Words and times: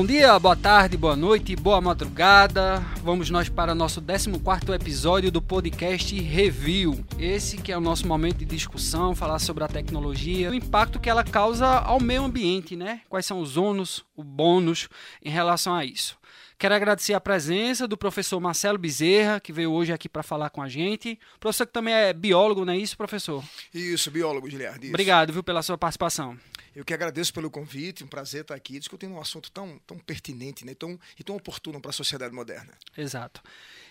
Bom 0.00 0.06
dia, 0.06 0.38
boa 0.38 0.56
tarde, 0.56 0.96
boa 0.96 1.14
noite, 1.14 1.54
boa 1.54 1.78
madrugada. 1.78 2.78
Vamos 3.02 3.28
nós 3.28 3.50
para 3.50 3.74
nosso 3.74 4.00
14º 4.00 4.74
episódio 4.74 5.30
do 5.30 5.42
podcast 5.42 6.18
Review. 6.18 7.04
Esse 7.18 7.58
que 7.58 7.70
é 7.70 7.76
o 7.76 7.82
nosso 7.82 8.08
momento 8.08 8.38
de 8.38 8.46
discussão, 8.46 9.14
falar 9.14 9.38
sobre 9.38 9.62
a 9.62 9.68
tecnologia, 9.68 10.50
o 10.50 10.54
impacto 10.54 10.98
que 10.98 11.10
ela 11.10 11.22
causa 11.22 11.66
ao 11.66 12.00
meio 12.00 12.24
ambiente, 12.24 12.76
né? 12.76 13.02
Quais 13.10 13.26
são 13.26 13.42
os 13.42 13.58
ônus, 13.58 14.02
o 14.16 14.24
bônus 14.24 14.88
em 15.22 15.28
relação 15.28 15.74
a 15.74 15.84
isso. 15.84 16.16
Quero 16.60 16.74
agradecer 16.74 17.14
a 17.14 17.20
presença 17.20 17.88
do 17.88 17.96
professor 17.96 18.38
Marcelo 18.38 18.76
Bezerra, 18.76 19.40
que 19.40 19.50
veio 19.50 19.72
hoje 19.72 19.94
aqui 19.94 20.10
para 20.10 20.22
falar 20.22 20.50
com 20.50 20.60
a 20.60 20.68
gente. 20.68 21.18
Professor 21.40 21.66
que 21.66 21.72
também 21.72 21.94
é 21.94 22.12
biólogo, 22.12 22.66
não 22.66 22.74
é 22.74 22.76
isso, 22.76 22.98
professor? 22.98 23.42
Isso, 23.72 24.10
biólogo, 24.10 24.46
Guilherme. 24.46 24.90
Obrigado, 24.90 25.32
viu, 25.32 25.42
pela 25.42 25.62
sua 25.62 25.78
participação. 25.78 26.38
Eu 26.76 26.84
que 26.84 26.92
agradeço 26.92 27.32
pelo 27.32 27.50
convite, 27.50 28.04
um 28.04 28.06
prazer 28.06 28.42
estar 28.42 28.54
aqui 28.54 28.78
discutindo 28.78 29.14
um 29.14 29.20
assunto 29.22 29.50
tão, 29.50 29.80
tão 29.86 29.98
pertinente 29.98 30.66
né, 30.66 30.74
tão, 30.74 31.00
e 31.18 31.24
tão 31.24 31.34
oportuno 31.34 31.80
para 31.80 31.92
a 31.92 31.94
sociedade 31.94 32.34
moderna. 32.34 32.74
Exato. 32.94 33.42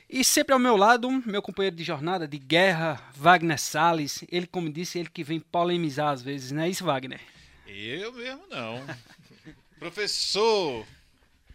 E 0.07 0.23
sempre 0.23 0.53
ao 0.53 0.59
meu 0.59 0.77
lado, 0.77 1.09
meu 1.25 1.41
companheiro 1.41 1.75
de 1.75 1.83
jornada, 1.83 2.27
de 2.27 2.37
guerra, 2.37 3.01
Wagner 3.15 3.59
Salles. 3.59 4.23
Ele, 4.31 4.45
como 4.45 4.71
disse, 4.71 4.99
ele 4.99 5.09
que 5.09 5.23
vem 5.23 5.39
polemizar 5.39 6.13
às 6.13 6.21
vezes, 6.21 6.51
não 6.51 6.61
é 6.61 6.69
isso, 6.69 6.85
Wagner? 6.85 7.19
Eu 7.65 8.13
mesmo 8.13 8.43
não. 8.47 8.85
professor, 9.79 10.85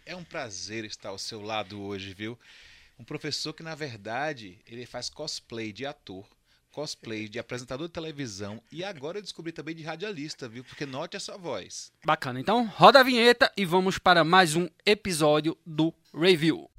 é 0.05 0.15
um 0.15 0.23
prazer 0.23 0.85
estar 0.85 1.09
ao 1.09 1.17
seu 1.17 1.41
lado 1.41 1.81
hoje, 1.81 2.13
viu? 2.13 2.37
Um 2.97 3.03
professor 3.03 3.53
que, 3.53 3.63
na 3.63 3.75
verdade, 3.75 4.59
ele 4.67 4.85
faz 4.85 5.09
cosplay 5.09 5.73
de 5.73 5.85
ator 5.85 6.25
cosplay 6.71 7.29
de 7.29 7.39
apresentador 7.39 7.87
de 7.87 7.93
televisão 7.93 8.61
e 8.69 8.83
agora 8.83 9.17
eu 9.17 9.21
descobri 9.21 9.53
também 9.53 9.73
de 9.73 9.81
radialista, 9.81 10.45
viu? 10.49 10.61
Porque 10.61 10.85
note 10.85 11.15
essa 11.15 11.37
voz. 11.37 11.89
Bacana. 12.03 12.37
Então, 12.37 12.65
roda 12.65 12.99
a 12.99 13.03
vinheta 13.03 13.49
e 13.55 13.63
vamos 13.63 13.97
para 13.97 14.25
mais 14.25 14.57
um 14.57 14.67
episódio 14.85 15.57
do 15.65 15.93
Review. 16.13 16.69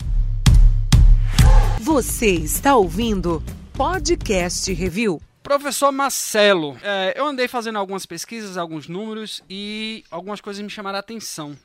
Você 1.81 2.33
está 2.33 2.77
ouvindo 2.77 3.43
Podcast 3.73 4.71
Review. 4.71 5.19
Professor 5.43 5.91
Marcelo, 5.91 6.77
é, 6.83 7.15
eu 7.17 7.25
andei 7.25 7.49
fazendo 7.49 7.79
algumas 7.79 8.05
pesquisas, 8.05 8.59
alguns 8.59 8.89
números 8.89 9.43
e 9.49 10.05
algumas 10.11 10.43
coisas 10.43 10.63
me 10.63 10.69
chamaram 10.69 10.97
a 10.97 11.01
atenção. 11.01 11.57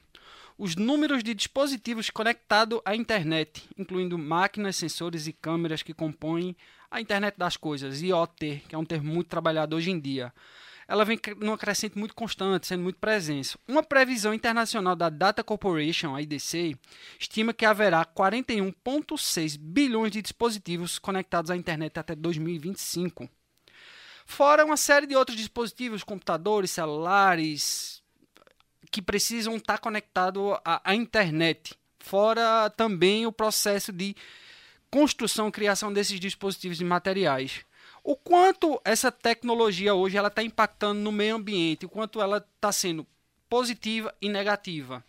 Os 0.64 0.76
números 0.76 1.24
de 1.24 1.34
dispositivos 1.34 2.12
conectados 2.12 2.80
à 2.86 2.96
internet, 2.96 3.68
incluindo 3.76 4.16
máquinas, 4.16 4.76
sensores 4.76 5.26
e 5.26 5.34
câmeras 5.34 5.82
que 5.82 5.92
compõem 5.92 6.56
a 6.92 7.02
internet 7.02 7.36
das 7.36 7.58
coisas, 7.58 8.04
IoT, 8.04 8.66
que 8.70 8.76
é 8.76 8.78
um 8.78 8.86
termo 8.86 9.12
muito 9.12 9.28
trabalhado 9.28 9.76
hoje 9.76 9.90
em 9.90 10.00
dia, 10.00 10.32
ela 10.88 11.04
vem 11.04 11.20
numa 11.40 11.58
crescente 11.58 11.98
muito 11.98 12.14
constante, 12.14 12.68
sendo 12.68 12.84
muito 12.84 13.00
presente. 13.00 13.58
Uma 13.68 13.82
previsão 13.82 14.36
internacional 14.36 14.96
da 14.96 15.10
Data 15.10 15.44
Corporation, 15.44 16.14
a 16.14 16.22
IDC, 16.22 16.78
estima 17.20 17.56
que 17.56 17.66
haverá 17.66 18.06
41,6 18.06 19.58
bilhões 19.58 20.12
de 20.12 20.22
dispositivos 20.22 21.00
conectados 21.00 21.50
à 21.50 21.58
internet 21.58 21.98
até 21.98 22.14
2025. 22.14 23.28
Fora 24.28 24.64
uma 24.64 24.78
série 24.78 25.08
de 25.08 25.16
outros 25.16 25.38
dispositivos, 25.38 26.04
computadores, 26.04 26.70
celulares, 26.70 28.01
que 28.92 29.02
precisam 29.02 29.56
estar 29.56 29.80
conectados 29.80 30.58
à, 30.66 30.92
à 30.92 30.94
internet. 30.94 31.74
Fora 32.00 32.70
também 32.70 33.26
o 33.26 33.32
processo 33.32 33.92
de 33.92 34.16
construção, 34.90 35.50
criação 35.50 35.94
desses 35.94 36.20
dispositivos 36.20 36.82
e 36.82 36.84
materiais. 36.84 37.66
O 38.04 38.16
quanto 38.16 38.82
essa 38.84 39.12
tecnologia 39.12 39.94
hoje 39.94 40.18
ela 40.18 40.28
está 40.28 40.44
impactando 40.44 41.00
no 41.00 41.12
meio 41.12 41.36
ambiente, 41.36 41.86
o 41.86 41.90
quanto 41.90 42.20
ela 42.20 42.38
está 42.38 42.72
sendo 42.72 43.08
positiva 43.48 44.14
e 44.22 44.28
negativa. 44.28 45.04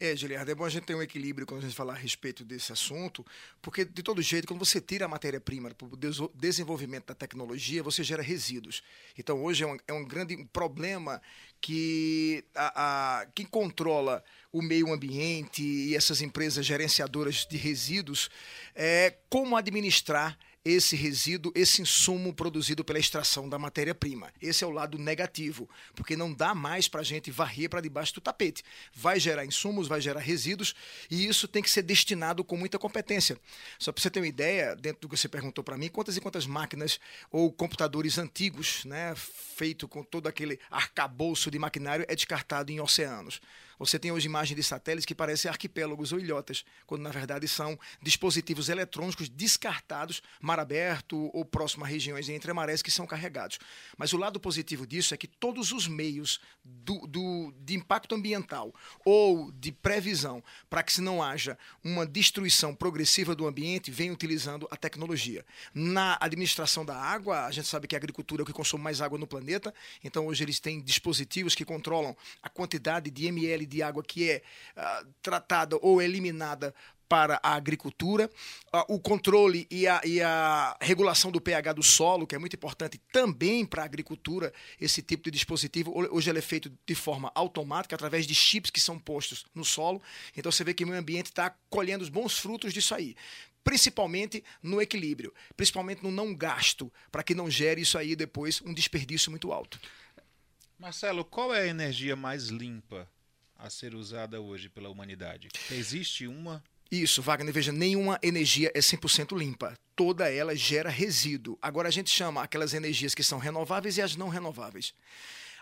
É, 0.00 0.16
Giliardo, 0.16 0.50
é 0.50 0.54
bom 0.54 0.64
a 0.64 0.68
gente 0.68 0.82
ter 0.82 0.96
um 0.96 1.02
equilíbrio 1.02 1.46
quando 1.46 1.60
a 1.60 1.62
gente 1.62 1.76
falar 1.76 1.92
a 1.92 1.96
respeito 1.96 2.44
desse 2.44 2.72
assunto, 2.72 3.24
porque, 3.60 3.84
de 3.84 4.02
todo 4.02 4.20
jeito, 4.20 4.48
quando 4.48 4.58
você 4.58 4.80
tira 4.80 5.04
a 5.04 5.08
matéria-prima 5.08 5.70
para 5.70 5.86
o 5.86 6.30
desenvolvimento 6.34 7.06
da 7.06 7.14
tecnologia, 7.14 7.84
você 7.84 8.02
gera 8.02 8.20
resíduos. 8.20 8.82
Então, 9.16 9.44
hoje 9.44 9.62
é 9.62 9.66
um, 9.68 9.76
é 9.86 9.92
um 9.92 10.04
grande 10.04 10.44
problema 10.52 11.22
que 11.62 12.44
a, 12.56 13.20
a, 13.20 13.26
quem 13.26 13.46
controla 13.46 14.22
o 14.52 14.60
meio 14.60 14.92
ambiente 14.92 15.62
e 15.62 15.94
essas 15.94 16.20
empresas 16.20 16.66
gerenciadoras 16.66 17.46
de 17.48 17.56
resíduos 17.56 18.28
é 18.74 19.14
como 19.30 19.56
administrar 19.56 20.36
esse 20.64 20.94
resíduo, 20.94 21.52
esse 21.54 21.82
insumo 21.82 22.32
produzido 22.32 22.84
pela 22.84 22.98
extração 22.98 23.48
da 23.48 23.58
matéria-prima. 23.58 24.32
Esse 24.40 24.62
é 24.62 24.66
o 24.66 24.70
lado 24.70 24.96
negativo, 24.96 25.68
porque 25.94 26.16
não 26.16 26.32
dá 26.32 26.54
mais 26.54 26.86
para 26.88 27.00
a 27.00 27.04
gente 27.04 27.30
varrer 27.30 27.68
para 27.68 27.80
debaixo 27.80 28.14
do 28.14 28.20
tapete. 28.20 28.62
Vai 28.94 29.18
gerar 29.18 29.44
insumos, 29.44 29.88
vai 29.88 30.00
gerar 30.00 30.20
resíduos, 30.20 30.74
e 31.10 31.26
isso 31.26 31.48
tem 31.48 31.62
que 31.62 31.70
ser 31.70 31.82
destinado 31.82 32.44
com 32.44 32.56
muita 32.56 32.78
competência. 32.78 33.38
Só 33.78 33.90
para 33.90 34.00
você 34.00 34.10
ter 34.10 34.20
uma 34.20 34.28
ideia, 34.28 34.76
dentro 34.76 35.02
do 35.02 35.08
que 35.08 35.16
você 35.16 35.28
perguntou 35.28 35.64
para 35.64 35.76
mim, 35.76 35.88
quantas 35.88 36.16
e 36.16 36.20
quantas 36.20 36.46
máquinas 36.46 37.00
ou 37.30 37.50
computadores 37.52 38.16
antigos, 38.18 38.84
né, 38.84 39.14
feito 39.16 39.88
com 39.88 40.04
todo 40.04 40.28
aquele 40.28 40.60
arcabouço 40.70 41.50
de 41.50 41.58
maquinário, 41.58 42.04
é 42.08 42.14
descartado 42.14 42.70
em 42.70 42.80
oceanos. 42.80 43.40
Você 43.78 43.98
tem 43.98 44.12
hoje 44.12 44.26
imagens 44.26 44.56
de 44.56 44.62
satélites 44.62 45.06
que 45.06 45.14
parecem 45.14 45.50
arquipélagos 45.50 46.12
ou 46.12 46.18
ilhotas, 46.18 46.64
quando 46.86 47.02
na 47.02 47.10
verdade 47.10 47.46
são 47.48 47.78
dispositivos 48.00 48.68
eletrônicos 48.68 49.28
descartados, 49.28 50.22
mar 50.40 50.60
aberto 50.60 51.30
ou 51.34 51.44
próximo 51.44 51.84
a 51.84 51.88
regiões 51.88 52.28
entre 52.28 52.52
marés 52.52 52.82
que 52.82 52.90
são 52.90 53.06
carregados. 53.06 53.58
Mas 53.96 54.12
o 54.12 54.16
lado 54.16 54.38
positivo 54.38 54.86
disso 54.86 55.14
é 55.14 55.16
que 55.16 55.26
todos 55.26 55.72
os 55.72 55.88
meios 55.88 56.40
do, 56.64 57.06
do 57.06 57.52
de 57.60 57.74
impacto 57.74 58.14
ambiental 58.14 58.74
ou 59.04 59.50
de 59.52 59.72
previsão 59.72 60.42
para 60.68 60.82
que 60.82 60.92
se 60.92 61.00
não 61.00 61.22
haja 61.22 61.58
uma 61.82 62.06
destruição 62.06 62.74
progressiva 62.74 63.34
do 63.34 63.46
ambiente 63.46 63.90
vem 63.90 64.10
utilizando 64.10 64.68
a 64.70 64.76
tecnologia. 64.76 65.44
Na 65.74 66.16
administração 66.20 66.84
da 66.84 66.96
água, 66.96 67.46
a 67.46 67.50
gente 67.50 67.66
sabe 67.68 67.86
que 67.86 67.94
a 67.94 67.98
agricultura 67.98 68.42
é 68.42 68.44
o 68.44 68.46
que 68.46 68.52
consome 68.52 68.82
mais 68.82 69.00
água 69.00 69.18
no 69.18 69.26
planeta, 69.26 69.74
então 70.02 70.26
hoje 70.26 70.44
eles 70.44 70.60
têm 70.60 70.80
dispositivos 70.80 71.54
que 71.54 71.64
controlam 71.64 72.16
a 72.42 72.48
quantidade 72.48 73.10
de 73.10 73.26
ml 73.26 73.61
de 73.66 73.82
água 73.82 74.02
que 74.02 74.30
é 74.30 74.42
uh, 74.76 75.06
tratada 75.22 75.76
ou 75.80 76.00
eliminada 76.00 76.74
para 77.12 77.38
a 77.42 77.52
agricultura, 77.52 78.30
uh, 78.74 78.94
o 78.94 78.98
controle 78.98 79.66
e 79.70 79.86
a, 79.86 80.00
e 80.02 80.22
a, 80.22 80.74
regulação 80.80 81.30
do 81.30 81.42
pH 81.42 81.74
do 81.74 81.82
solo, 81.82 82.26
que 82.26 82.34
é 82.34 82.38
muito 82.38 82.56
importante 82.56 82.98
também 83.12 83.66
para 83.66 83.82
a 83.82 83.84
agricultura, 83.84 84.50
esse 84.80 85.02
tipo 85.02 85.24
de 85.24 85.30
dispositivo. 85.30 85.92
Hoje 86.10 86.30
ele 86.30 86.38
é 86.38 86.42
feito 86.42 86.72
de 86.86 86.94
forma 86.94 87.30
automática, 87.34 87.94
através 87.94 88.26
de 88.26 88.34
chips 88.34 88.70
que 88.70 88.80
são 88.80 88.98
postos 88.98 89.44
no 89.54 89.62
solo. 89.62 90.00
Então 90.34 90.50
você 90.50 90.64
vê 90.64 90.72
que 90.72 90.84
o 90.84 90.86
meio 90.86 90.98
ambiente 90.98 91.26
está 91.26 91.54
colhendo 91.68 92.02
os 92.02 92.08
bons 92.08 92.38
frutos 92.38 92.72
disso 92.72 92.94
aí 92.94 93.14
principalmente 93.64 94.42
no 94.60 94.82
equilíbrio, 94.82 95.32
principalmente 95.56 96.02
no 96.02 96.10
não 96.10 96.34
gasto, 96.34 96.92
para 97.12 97.22
que 97.22 97.32
não 97.32 97.48
gere 97.48 97.82
isso 97.82 97.96
aí 97.96 98.16
depois 98.16 98.60
um 98.62 98.74
desperdício 98.74 99.30
muito 99.30 99.52
alto. 99.52 99.78
Marcelo, 100.78 101.24
qual 101.24 101.54
é 101.54 101.60
a 101.60 101.66
energia 101.68 102.16
mais 102.16 102.48
limpa 102.48 103.08
a 103.62 103.70
ser 103.70 103.94
usada 103.94 104.40
hoje 104.40 104.68
pela 104.68 104.90
humanidade? 104.90 105.48
Existe 105.70 106.26
uma? 106.26 106.62
Isso, 106.90 107.22
Wagner, 107.22 107.54
veja, 107.54 107.72
nenhuma 107.72 108.18
energia 108.22 108.70
é 108.74 108.80
100% 108.80 109.38
limpa. 109.38 109.78
Toda 109.94 110.28
ela 110.30 110.54
gera 110.54 110.90
resíduo. 110.90 111.56
Agora 111.62 111.88
a 111.88 111.90
gente 111.92 112.10
chama 112.10 112.42
aquelas 112.42 112.74
energias 112.74 113.14
que 113.14 113.22
são 113.22 113.38
renováveis 113.38 113.96
e 113.96 114.02
as 114.02 114.16
não 114.16 114.28
renováveis. 114.28 114.92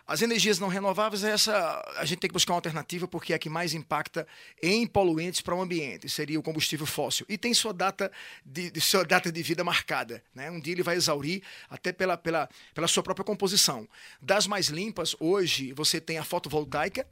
As 0.06 0.22
energias 0.22 0.58
não 0.58 0.66
renováveis, 0.66 1.22
essa 1.22 1.84
a 1.96 2.04
gente 2.04 2.18
tem 2.18 2.28
que 2.28 2.32
buscar 2.32 2.54
uma 2.54 2.58
alternativa 2.58 3.06
porque 3.06 3.32
é 3.32 3.36
a 3.36 3.38
que 3.38 3.48
mais 3.48 3.74
impacta 3.74 4.26
em 4.60 4.84
poluentes 4.86 5.40
para 5.40 5.54
o 5.54 5.60
ambiente. 5.60 6.08
Seria 6.08 6.40
o 6.40 6.42
combustível 6.42 6.86
fóssil. 6.86 7.26
E 7.28 7.38
tem 7.38 7.54
sua 7.54 7.72
data 7.72 8.10
de, 8.44 8.70
de, 8.70 8.80
sua 8.80 9.04
data 9.04 9.30
de 9.30 9.42
vida 9.42 9.62
marcada. 9.62 10.20
Né? 10.34 10.50
Um 10.50 10.58
dia 10.58 10.72
ele 10.72 10.82
vai 10.82 10.96
exaurir 10.96 11.42
até 11.68 11.92
pela, 11.92 12.16
pela, 12.16 12.48
pela 12.74 12.88
sua 12.88 13.02
própria 13.02 13.24
composição. 13.24 13.86
Das 14.20 14.48
mais 14.48 14.66
limpas, 14.68 15.14
hoje 15.20 15.72
você 15.74 16.00
tem 16.00 16.18
a 16.18 16.24
fotovoltaica, 16.24 17.06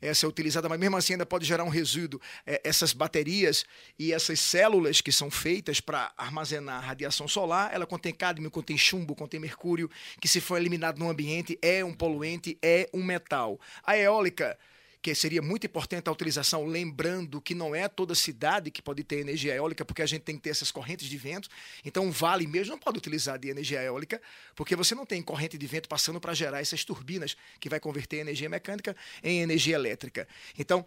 essa 0.00 0.26
é 0.26 0.28
utilizada, 0.28 0.68
mas 0.68 0.78
mesmo 0.78 0.96
assim 0.96 1.14
ainda 1.14 1.26
pode 1.26 1.44
gerar 1.44 1.64
um 1.64 1.68
resíduo. 1.68 2.20
É, 2.46 2.60
essas 2.64 2.92
baterias 2.92 3.64
e 3.98 4.12
essas 4.12 4.40
células 4.40 5.00
que 5.00 5.12
são 5.12 5.30
feitas 5.30 5.80
para 5.80 6.12
armazenar 6.16 6.84
radiação 6.84 7.26
solar, 7.26 7.72
ela 7.72 7.86
contém 7.86 8.12
cádmio, 8.12 8.50
contém 8.50 8.76
chumbo, 8.76 9.14
contém 9.14 9.40
mercúrio, 9.40 9.90
que 10.20 10.28
se 10.28 10.40
for 10.40 10.56
eliminado 10.56 10.98
no 10.98 11.10
ambiente 11.10 11.58
é 11.60 11.84
um 11.84 11.92
poluente, 11.92 12.58
é 12.62 12.88
um 12.92 13.02
metal. 13.02 13.60
A 13.84 13.96
eólica 13.96 14.58
que 15.00 15.14
seria 15.14 15.40
muito 15.40 15.66
importante 15.66 16.08
a 16.08 16.12
utilização, 16.12 16.66
lembrando 16.66 17.40
que 17.40 17.54
não 17.54 17.74
é 17.74 17.88
toda 17.88 18.14
cidade 18.14 18.70
que 18.70 18.82
pode 18.82 19.04
ter 19.04 19.20
energia 19.20 19.54
eólica, 19.54 19.84
porque 19.84 20.02
a 20.02 20.06
gente 20.06 20.22
tem 20.22 20.36
que 20.36 20.42
ter 20.42 20.50
essas 20.50 20.70
correntes 20.70 21.08
de 21.08 21.16
vento. 21.16 21.48
Então, 21.84 22.04
um 22.04 22.10
vale 22.10 22.46
mesmo 22.46 22.72
não 22.72 22.78
pode 22.78 22.98
utilizar 22.98 23.38
de 23.38 23.48
energia 23.48 23.82
eólica, 23.82 24.20
porque 24.54 24.74
você 24.74 24.94
não 24.94 25.06
tem 25.06 25.22
corrente 25.22 25.56
de 25.56 25.66
vento 25.66 25.88
passando 25.88 26.20
para 26.20 26.34
gerar 26.34 26.60
essas 26.60 26.84
turbinas 26.84 27.36
que 27.60 27.68
vai 27.68 27.78
converter 27.78 28.18
energia 28.18 28.48
mecânica 28.48 28.96
em 29.22 29.40
energia 29.40 29.76
elétrica. 29.76 30.26
Então, 30.58 30.84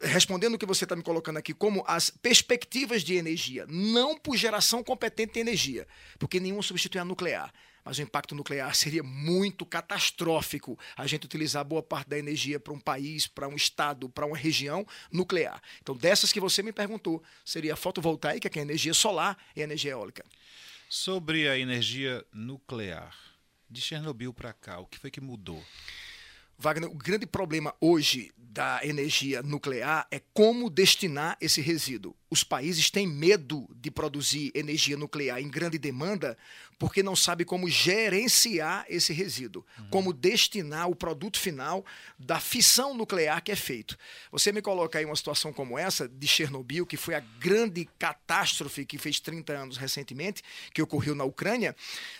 respondendo 0.00 0.54
o 0.54 0.58
que 0.58 0.66
você 0.66 0.84
está 0.84 0.94
me 0.94 1.02
colocando 1.02 1.38
aqui, 1.38 1.52
como 1.52 1.84
as 1.86 2.10
perspectivas 2.10 3.02
de 3.02 3.14
energia, 3.14 3.66
não 3.68 4.16
por 4.16 4.36
geração 4.36 4.82
competente 4.82 5.34
de 5.34 5.40
energia, 5.40 5.86
porque 6.18 6.38
nenhum 6.38 6.62
substitui 6.62 7.00
a 7.00 7.04
nuclear. 7.04 7.52
Mas 7.84 7.98
o 7.98 8.02
impacto 8.02 8.34
nuclear 8.34 8.74
seria 8.74 9.02
muito 9.02 9.64
catastrófico 9.66 10.78
a 10.96 11.06
gente 11.06 11.24
utilizar 11.24 11.64
boa 11.64 11.82
parte 11.82 12.08
da 12.08 12.18
energia 12.18 12.58
para 12.60 12.72
um 12.72 12.80
país, 12.80 13.26
para 13.26 13.48
um 13.48 13.56
estado, 13.56 14.08
para 14.08 14.26
uma 14.26 14.36
região 14.36 14.86
nuclear. 15.10 15.60
Então, 15.80 15.96
dessas 15.96 16.32
que 16.32 16.40
você 16.40 16.62
me 16.62 16.72
perguntou, 16.72 17.22
seria 17.44 17.74
a 17.74 17.76
fotovoltaica, 17.76 18.48
que 18.48 18.58
é 18.58 18.62
a 18.62 18.64
energia 18.64 18.94
solar, 18.94 19.36
e 19.54 19.60
a 19.60 19.64
energia 19.64 19.92
eólica. 19.92 20.24
Sobre 20.88 21.48
a 21.48 21.58
energia 21.58 22.24
nuclear, 22.32 23.16
de 23.68 23.80
Chernobyl 23.80 24.32
para 24.32 24.52
cá, 24.52 24.80
o 24.80 24.86
que 24.86 24.98
foi 24.98 25.10
que 25.10 25.20
mudou? 25.20 25.64
Wagner, 26.58 26.90
o 26.90 26.94
grande 26.94 27.26
problema 27.26 27.74
hoje 27.80 28.30
da 28.36 28.80
energia 28.84 29.42
nuclear 29.42 30.06
é 30.10 30.20
como 30.34 30.68
destinar 30.68 31.38
esse 31.40 31.60
resíduo. 31.62 32.14
Os 32.30 32.44
países 32.44 32.90
têm 32.90 33.06
medo 33.06 33.68
de 33.74 33.90
produzir 33.90 34.52
energia 34.54 34.96
nuclear 34.96 35.40
em 35.40 35.48
grande 35.48 35.78
demanda 35.78 36.36
porque 36.80 37.02
não 37.02 37.14
sabe 37.14 37.44
como 37.44 37.68
gerenciar 37.68 38.86
esse 38.88 39.12
resíduo, 39.12 39.66
uhum. 39.78 39.88
como 39.90 40.12
destinar 40.14 40.88
o 40.88 40.96
produto 40.96 41.38
final 41.38 41.84
da 42.18 42.40
fissão 42.40 42.94
nuclear 42.94 43.42
que 43.42 43.52
é 43.52 43.56
feito. 43.56 43.98
Você 44.32 44.50
me 44.50 44.62
coloca 44.62 44.98
aí 44.98 45.04
uma 45.04 45.14
situação 45.14 45.52
como 45.52 45.78
essa 45.78 46.08
de 46.08 46.26
Chernobyl, 46.26 46.86
que 46.86 46.96
foi 46.96 47.14
a 47.14 47.20
grande 47.20 47.86
catástrofe 47.98 48.86
que 48.86 48.96
fez 48.96 49.20
30 49.20 49.52
anos 49.52 49.76
recentemente, 49.76 50.42
que 50.72 50.80
ocorreu 50.80 51.14
na 51.14 51.22
Ucrânia, 51.22 51.76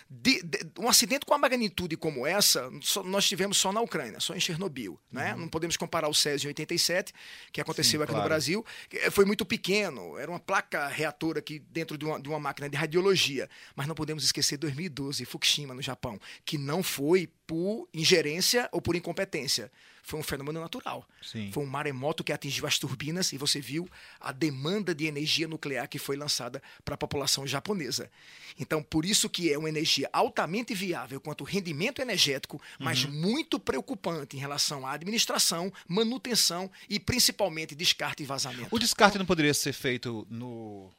de, 0.07 0.43
de, 0.43 0.59
um 0.77 0.87
acidente 0.87 1.25
com 1.25 1.33
a 1.33 1.39
magnitude 1.39 1.97
como 1.97 2.27
essa, 2.27 2.69
só, 2.81 3.01
nós 3.01 3.27
tivemos 3.27 3.57
só 3.57 3.73
na 3.73 3.81
Ucrânia, 3.81 4.19
só 4.19 4.35
em 4.35 4.39
Chernobyl. 4.39 4.99
Né? 5.11 5.33
Uhum. 5.33 5.39
Não 5.39 5.47
podemos 5.47 5.75
comparar 5.75 6.07
o 6.07 6.13
Césio 6.13 6.49
87, 6.49 7.11
que 7.51 7.59
aconteceu 7.59 7.99
Sim, 7.99 8.03
aqui 8.03 8.11
claro. 8.11 8.25
no 8.25 8.29
Brasil, 8.29 8.63
foi 9.09 9.25
muito 9.25 9.43
pequeno, 9.43 10.00
era 10.17 10.29
uma 10.29 10.39
placa 10.39 10.87
reatora 10.87 11.39
aqui 11.39 11.59
dentro 11.59 11.97
de 11.97 12.05
uma, 12.05 12.19
de 12.19 12.27
uma 12.29 12.39
máquina 12.39 12.69
de 12.69 12.77
radiologia, 12.77 13.49
mas 13.75 13.87
não 13.87 13.95
podemos 13.95 14.23
esquecer 14.23 14.57
2012, 14.57 15.25
Fukushima, 15.25 15.73
no 15.73 15.81
Japão, 15.81 16.19
que 16.45 16.57
não 16.57 16.83
foi 16.83 17.29
por 17.51 17.89
ingerência 17.93 18.69
ou 18.71 18.81
por 18.81 18.95
incompetência. 18.95 19.69
Foi 20.01 20.17
um 20.17 20.23
fenômeno 20.23 20.61
natural. 20.61 21.05
Sim. 21.21 21.51
Foi 21.51 21.61
um 21.61 21.67
maremoto 21.67 22.23
que 22.23 22.31
atingiu 22.31 22.65
as 22.65 22.79
turbinas 22.79 23.33
e 23.33 23.37
você 23.37 23.59
viu 23.59 23.89
a 24.21 24.31
demanda 24.31 24.95
de 24.95 25.05
energia 25.05 25.49
nuclear 25.49 25.89
que 25.89 25.99
foi 25.99 26.15
lançada 26.15 26.63
para 26.85 26.95
a 26.95 26.97
população 26.97 27.45
japonesa. 27.45 28.09
Então, 28.57 28.81
por 28.81 29.03
isso 29.03 29.29
que 29.29 29.51
é 29.51 29.57
uma 29.57 29.67
energia 29.67 30.09
altamente 30.13 30.73
viável 30.73 31.19
quanto 31.19 31.43
rendimento 31.43 32.01
energético, 32.01 32.61
mas 32.79 33.03
uhum. 33.03 33.11
muito 33.11 33.59
preocupante 33.59 34.37
em 34.37 34.39
relação 34.39 34.87
à 34.87 34.93
administração, 34.93 35.73
manutenção 35.85 36.71
e 36.89 37.01
principalmente 37.01 37.75
descarte 37.75 38.23
e 38.23 38.25
vazamento. 38.25 38.69
O 38.71 38.79
descarte 38.79 39.17
não 39.17 39.25
poderia 39.25 39.53
ser 39.53 39.73
feito 39.73 40.25
no 40.29 40.89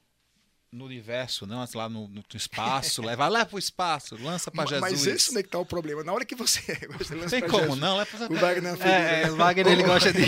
no 0.73 0.87
universo, 0.87 1.47
não, 1.47 1.69
lá 1.75 1.87
no, 1.87 2.09
no 2.09 2.25
espaço, 2.35 3.03
leva 3.05 3.29
lá 3.29 3.45
para 3.45 3.57
o 3.57 3.59
espaço, 3.59 4.17
lança 4.17 4.51
para 4.51 4.65
Jesus. 4.65 4.81
Mas 4.81 5.07
esse 5.07 5.39
é 5.39 5.43
que 5.43 5.49
tá 5.51 5.59
o 5.59 5.67
problema. 5.67 6.03
Na 6.03 6.15
hora 6.15 6.25
que 6.25 6.35
você, 6.35 6.63
você 6.99 7.15
lança 7.15 7.29
Tem 7.29 7.43
como, 7.43 7.63
Jesus, 7.63 7.79
não? 7.79 7.99
Leva 7.99 8.17
pra... 8.17 8.27
O 8.35 8.41
Wagner, 8.41 8.83
é, 8.83 9.23
é, 9.23 9.31
o 9.31 9.37
Wagner 9.37 9.67
ele 9.67 9.83
gosta 9.85 10.11
de 10.13 10.25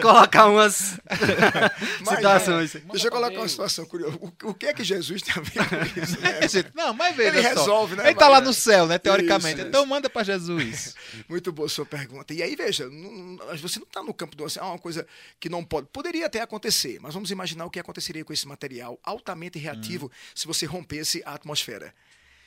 colocar 0.00 0.46
umas 0.46 1.00
mas, 2.06 2.08
situações. 2.08 2.74
É, 2.76 2.78
deixa 2.78 3.08
eu 3.08 3.10
colocar 3.10 3.36
uma 3.36 3.48
situação 3.48 3.84
curiosa. 3.84 4.16
O, 4.20 4.32
o, 4.44 4.54
que 4.54 4.66
é 4.66 4.72
que 4.72 4.84
Jesus 4.84 5.22
tem 5.22 5.34
a 5.36 5.40
ver 5.40 5.68
com 5.68 6.00
isso? 6.00 6.20
Né? 6.20 6.70
não, 6.74 6.94
mas 6.94 7.16
veja 7.16 7.38
Ele 7.38 7.42
só. 7.42 7.60
resolve, 7.60 7.96
né? 7.96 8.04
Ele 8.04 8.12
está 8.12 8.28
lá 8.28 8.40
no 8.40 8.52
céu, 8.52 8.86
né, 8.86 8.96
teoricamente. 8.96 9.58
Isso, 9.58 9.68
então 9.68 9.80
isso. 9.80 9.90
manda 9.90 10.08
para 10.08 10.22
Jesus. 10.22 10.94
Muito 11.28 11.50
boa 11.50 11.68
sua 11.68 11.84
pergunta. 11.84 12.32
E 12.32 12.44
aí, 12.44 12.54
veja, 12.54 12.88
não, 12.88 13.38
você 13.56 13.80
não 13.80 13.86
está 13.86 14.04
no 14.04 14.14
campo 14.14 14.36
do 14.36 14.44
assim, 14.44 14.60
é 14.60 14.62
uma 14.62 14.78
coisa 14.78 15.04
que 15.40 15.48
não 15.48 15.64
pode. 15.64 15.88
Poderia 15.92 16.26
até 16.26 16.40
acontecer, 16.40 17.00
mas 17.00 17.12
vamos 17.12 17.32
imaginar 17.32 17.66
o 17.66 17.70
que 17.70 17.80
aconteceria 17.80 18.24
com 18.24 18.32
esse 18.32 18.46
material 18.46 19.00
altamente 19.02 19.47
altamente 19.48 19.58
reativo 19.58 20.06
uhum. 20.06 20.12
se 20.34 20.46
você 20.46 20.66
rompesse 20.66 21.22
a 21.24 21.34
atmosfera. 21.34 21.94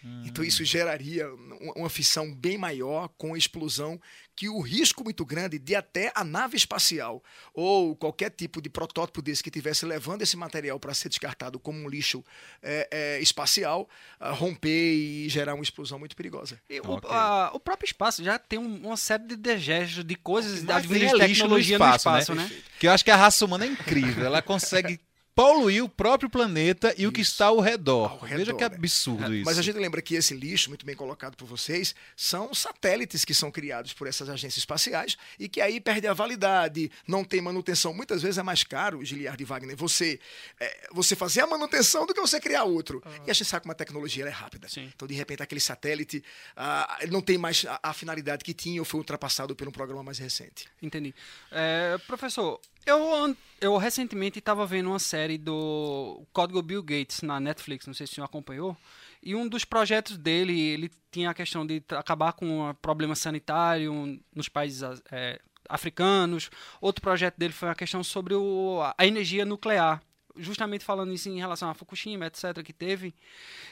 Uhum. 0.03 0.24
Então 0.25 0.44
isso 0.44 0.65
geraria 0.65 1.27
uma 1.75 1.89
fissão 1.89 2.33
bem 2.33 2.57
maior 2.57 3.07
com 3.19 3.38
explosão 3.38 4.01
que 4.36 4.50
o 4.50 4.59
risco 4.59 5.03
muito 5.03 5.24
grande 5.24 5.59
de 5.59 5.75
até 5.75 6.12
a 6.15 6.24
nave 6.24 6.57
espacial 6.57 7.24
ou 7.53 7.95
qualquer 7.95 8.31
tipo 8.31 8.59
de 8.59 8.68
protótipo 8.68 9.21
desse 9.21 9.44
que 9.44 9.50
estivesse 9.50 9.86
levando 9.86 10.24
esse 10.24 10.36
material 10.36 10.80
para 10.80 10.95
ser 10.95 11.09
descartado 11.09 11.59
como 11.59 11.77
um 11.77 11.88
lixo 11.88 12.24
é, 12.63 12.88
é, 12.89 13.19
espacial 13.19 13.88
uh, 14.19 14.33
romper 14.33 14.94
e 14.95 15.30
gerar 15.30 15.54
uma 15.54 15.62
explosão 15.62 16.00
muito 16.00 16.15
perigosa. 16.15 16.59
O, 16.83 16.94
okay. 16.94 17.09
a, 17.12 17.51
o, 17.54 17.59
próprio 17.59 17.86
espaço 17.86 18.24
já 18.24 18.39
tem 18.39 18.57
um, 18.57 18.88
uma 18.88 18.97
série 18.97 19.27
de 19.27 19.36
degestos 19.36 20.04
de 20.04 20.15
coisas 20.15 20.63
da 20.63 20.80
de 20.80 20.88
tecnologia 20.88 21.47
no 21.47 21.59
espaço, 21.59 22.09
no 22.09 22.18
espaço 22.18 22.33
né? 22.33 22.44
né? 22.45 22.63
Que 22.80 22.88
eu 22.88 22.92
acho 22.92 23.06
que 23.06 23.12
a 23.12 23.15
raça 23.15 23.45
humana 23.45 23.65
é 23.65 23.68
incrível. 23.68 24.25
Ela 24.25 24.42
consegue 24.42 25.00
poluir 25.33 25.83
o 25.83 25.89
próprio 25.89 26.30
planeta 26.30 26.94
e 26.98 27.01
Isso. 27.01 27.10
o 27.10 27.12
que 27.12 27.22
está 27.22 27.48
ao 27.48 27.60
redor. 27.60 28.12
ao 28.12 28.19
redor. 28.19 28.38
Veja 28.38 28.54
que 28.54 28.63
absurdo 28.63 29.30
né? 29.30 29.38
isso. 29.38 29.45
Mas 29.45 29.57
a 29.57 29.62
gente 29.62 29.78
lembra 29.78 30.01
que 30.01 30.16
esse 30.16 30.33
lixo, 30.33 30.69
muito 30.69 30.86
bem 30.86 30.95
colocado 30.95 31.36
por 31.36 31.45
vocês, 31.45 31.95
são 32.16 32.54
satélites 32.54 33.24
que 33.24 33.33
são 33.33 33.50
criados 33.51 33.94
por 33.94 34.07
essas 34.07 34.30
agências 34.30 34.57
espaciais 34.57 35.18
e 35.39 35.48
que 35.48 35.62
aí 35.62 35.80
perde 35.80 36.07
a 36.07 36.13
validade, 36.13 36.92
não 37.07 37.24
tem 37.24 37.42
manutenção. 37.42 37.94
Muitas 37.94 38.22
vezes 38.22 38.38
é 38.38 38.44
mais 38.44 38.63
caro, 38.63 39.04
Giliard 39.04 39.44
Wagner, 39.44 39.75
você, 39.75 40.19
é, 40.60 40.89
você 40.92 41.16
fazer 41.16 41.42
a 41.42 41.48
manutenção 41.48 42.06
do 42.06 42.13
que 42.13 42.22
você 42.22 42.39
criar 42.39 42.63
outro. 42.63 43.01
Uhum. 43.06 43.25
E 43.28 43.31
a 43.31 43.33
gente 43.33 43.48
sabe 43.48 43.63
como 43.63 43.72
a 43.72 43.75
tecnologia 43.75 44.25
é 44.25 44.30
rápida. 44.30 44.68
Sim. 44.68 44.92
Então, 44.94 45.07
de 45.07 45.13
repente, 45.13 45.42
aquele 45.42 45.62
satélite 45.62 46.24
ah, 46.56 47.00
não 47.10 47.22
tem 47.22 47.38
mais 47.38 47.66
a, 47.68 47.80
a, 47.81 47.94
finalidade 47.94 48.44
que 48.44 48.54
tinha 48.54 48.81
ou 48.81 48.86
foi 48.86 49.00
ultrapassado 49.00 49.56
por 49.56 49.68
um 49.68 49.72
programa 49.72 50.04
mais 50.04 50.18
recente. 50.18 50.66
Entendi. 50.81 51.13
É, 51.51 51.98
professor, 52.07 52.60
eu, 52.86 53.36
eu 53.60 53.78
recentemente 53.78 54.39
estava 54.39 54.66
vendo 54.66 54.89
uma 54.89 55.00
série 55.00 55.38
do 55.38 56.25
Código 56.33 56.62
Bill 56.62 56.83
Gates 56.83 57.22
na 57.22 57.39
Netflix, 57.39 57.86
não 57.86 57.94
sei 57.94 58.07
se 58.07 58.13
o 58.13 58.16
senhor 58.16 58.25
acompanhou. 58.25 58.75
E 59.22 59.36
um 59.36 59.48
dos 59.48 59.63
projetos 59.63 60.18
dele, 60.18 60.60
ele 60.60 60.92
tinha 61.12 61.30
a 61.30 61.33
questão 61.33 61.66
de 61.66 61.83
acabar 61.92 62.33
com 62.33 62.69
o 62.69 62.74
problema 62.75 63.16
sanitário 63.16 64.19
nos 64.36 64.50
países 64.50 64.81
é, 65.12 65.39
africanos. 65.69 66.50
Outro 66.80 67.01
projeto 67.01 67.38
dele 67.38 67.54
foi 67.54 67.69
a 67.69 67.75
questão 67.75 68.04
sobre 68.04 68.33
o, 68.33 68.80
a 68.98 69.06
energia 69.06 69.45
nuclear 69.45 70.01
justamente 70.38 70.83
falando 70.83 71.13
isso 71.13 71.30
em 71.30 71.38
relação 71.38 71.69
a 71.69 71.74
Fukushima, 71.74 72.28
etc., 72.28 72.62
que 72.63 72.74
teve. 72.74 73.13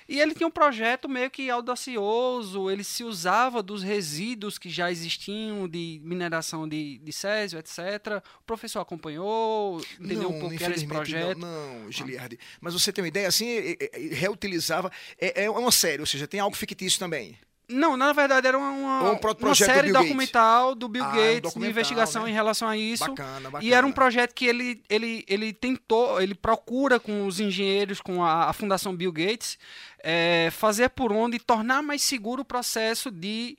E 0.08 0.20
ele 0.20 0.34
tinha 0.34 0.48
um 0.48 0.52
projeto 0.52 1.08
meio 1.08 1.30
que 1.30 1.50
audacioso, 1.50 2.70
ele 2.70 2.84
se 2.84 3.04
usava 3.04 3.62
dos 3.62 3.84
resíduos 3.84 4.58
que 4.58 4.70
já 4.70 4.92
existiam 4.92 5.68
de 5.68 6.00
mineração 6.04 6.68
de, 6.68 6.98
de 6.98 7.14
Césio, 7.14 7.60
etc. 7.60 8.24
O 8.40 8.44
professor 8.46 8.80
acompanhou, 8.80 9.82
entendeu 10.00 10.24
não, 10.24 10.38
um 10.38 10.40
pouco 10.40 10.56
que 10.56 10.64
era 10.64 10.74
esse 10.74 10.88
projeto? 10.88 11.38
Não, 11.38 11.80
não 11.82 11.92
Giliardi. 11.92 12.40
Ah. 12.42 12.58
Mas 12.62 12.74
você 12.74 12.92
tem 12.92 13.04
uma 13.04 13.08
ideia 13.08 13.28
assim, 13.28 13.76
reutilizava. 14.12 14.92
É, 15.20 15.46
é 15.46 15.50
uma 15.50 15.72
série, 15.72 16.02
ou 16.02 16.06
seja, 16.06 16.28
tem 16.28 16.40
algo 16.40 16.56
fictício 16.56 17.00
também. 17.00 17.38
Não, 17.70 17.96
na 17.96 18.12
verdade 18.14 18.48
era 18.48 18.58
uma, 18.58 18.72
um 18.72 19.20
uma 19.42 19.56
série 19.56 19.92
do 19.92 20.00
documental 20.00 20.74
do 20.74 20.90
Bill 20.90 21.04
ah, 21.04 21.12
Gates 21.12 21.56
um 21.56 21.60
de 21.60 21.68
investigação 21.68 22.24
né? 22.24 22.32
em 22.32 22.34
relação 22.34 22.68
a 22.68 22.76
isso. 22.76 23.08
Bacana, 23.08 23.52
bacana. 23.52 23.64
E 23.64 23.74
era 23.74 23.86
um 23.86 23.92
projeto 23.92 24.34
que 24.34 24.46
ele, 24.46 24.82
ele, 24.90 25.24
ele 25.28 25.54
tentou, 25.54 26.20
ele 26.20 26.34
procura 26.34 27.00
com 27.00 27.28
os 27.28 27.40
engenheiros, 27.40 28.02
com 28.02 28.24
a, 28.24 28.50
a 28.50 28.54
Fundação 28.54 28.96
Bill 28.96 29.12
Gates, 29.12 29.60
é, 30.04 30.50
fazer 30.52 30.90
por 30.90 31.12
onde 31.12 31.38
tornar 31.38 31.84
mais 31.84 32.02
seguro 32.02 32.42
o 32.42 32.46
processo 32.46 33.12
de 33.12 33.56